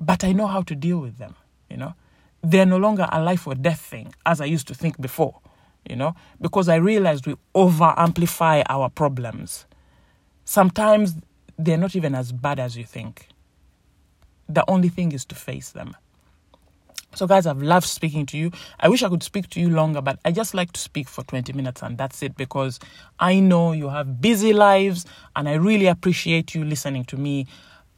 but 0.00 0.22
I 0.22 0.32
know 0.32 0.46
how 0.46 0.62
to 0.62 0.74
deal 0.74 0.98
with 0.98 1.18
them, 1.18 1.34
you 1.68 1.76
know. 1.76 1.94
They're 2.42 2.66
no 2.66 2.76
longer 2.76 3.08
a 3.10 3.22
life 3.22 3.46
or 3.46 3.54
death 3.54 3.80
thing 3.80 4.14
as 4.26 4.40
I 4.40 4.44
used 4.44 4.68
to 4.68 4.74
think 4.74 5.00
before, 5.00 5.40
you 5.88 5.96
know, 5.96 6.14
because 6.40 6.68
I 6.68 6.76
realized 6.76 7.26
we 7.26 7.36
over 7.54 7.94
amplify 7.96 8.62
our 8.68 8.90
problems. 8.90 9.64
Sometimes 10.44 11.16
they're 11.58 11.78
not 11.78 11.96
even 11.96 12.14
as 12.14 12.32
bad 12.32 12.60
as 12.60 12.76
you 12.76 12.84
think. 12.84 13.28
The 14.48 14.64
only 14.68 14.90
thing 14.90 15.12
is 15.12 15.24
to 15.26 15.34
face 15.34 15.70
them. 15.70 15.96
So, 17.14 17.26
guys, 17.26 17.46
I've 17.46 17.62
loved 17.62 17.86
speaking 17.86 18.26
to 18.26 18.38
you. 18.38 18.50
I 18.80 18.88
wish 18.88 19.02
I 19.02 19.08
could 19.08 19.22
speak 19.22 19.48
to 19.50 19.60
you 19.60 19.70
longer, 19.70 20.00
but 20.00 20.18
I 20.24 20.32
just 20.32 20.54
like 20.54 20.72
to 20.72 20.80
speak 20.80 21.08
for 21.08 21.22
20 21.24 21.52
minutes 21.52 21.82
and 21.82 21.96
that's 21.96 22.22
it 22.22 22.36
because 22.36 22.80
I 23.20 23.40
know 23.40 23.72
you 23.72 23.88
have 23.88 24.20
busy 24.20 24.52
lives 24.52 25.06
and 25.36 25.48
I 25.48 25.54
really 25.54 25.86
appreciate 25.86 26.54
you 26.54 26.64
listening 26.64 27.04
to 27.06 27.16
me. 27.16 27.46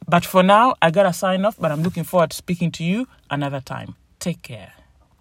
But 0.07 0.25
for 0.25 0.43
now, 0.43 0.75
I 0.81 0.91
gotta 0.91 1.13
sign 1.13 1.45
off, 1.45 1.57
but 1.59 1.71
I'm 1.71 1.83
looking 1.83 2.03
forward 2.03 2.31
to 2.31 2.37
speaking 2.37 2.71
to 2.73 2.83
you 2.83 3.07
another 3.29 3.59
time. 3.59 3.95
Take 4.19 4.41
care. 4.41 4.73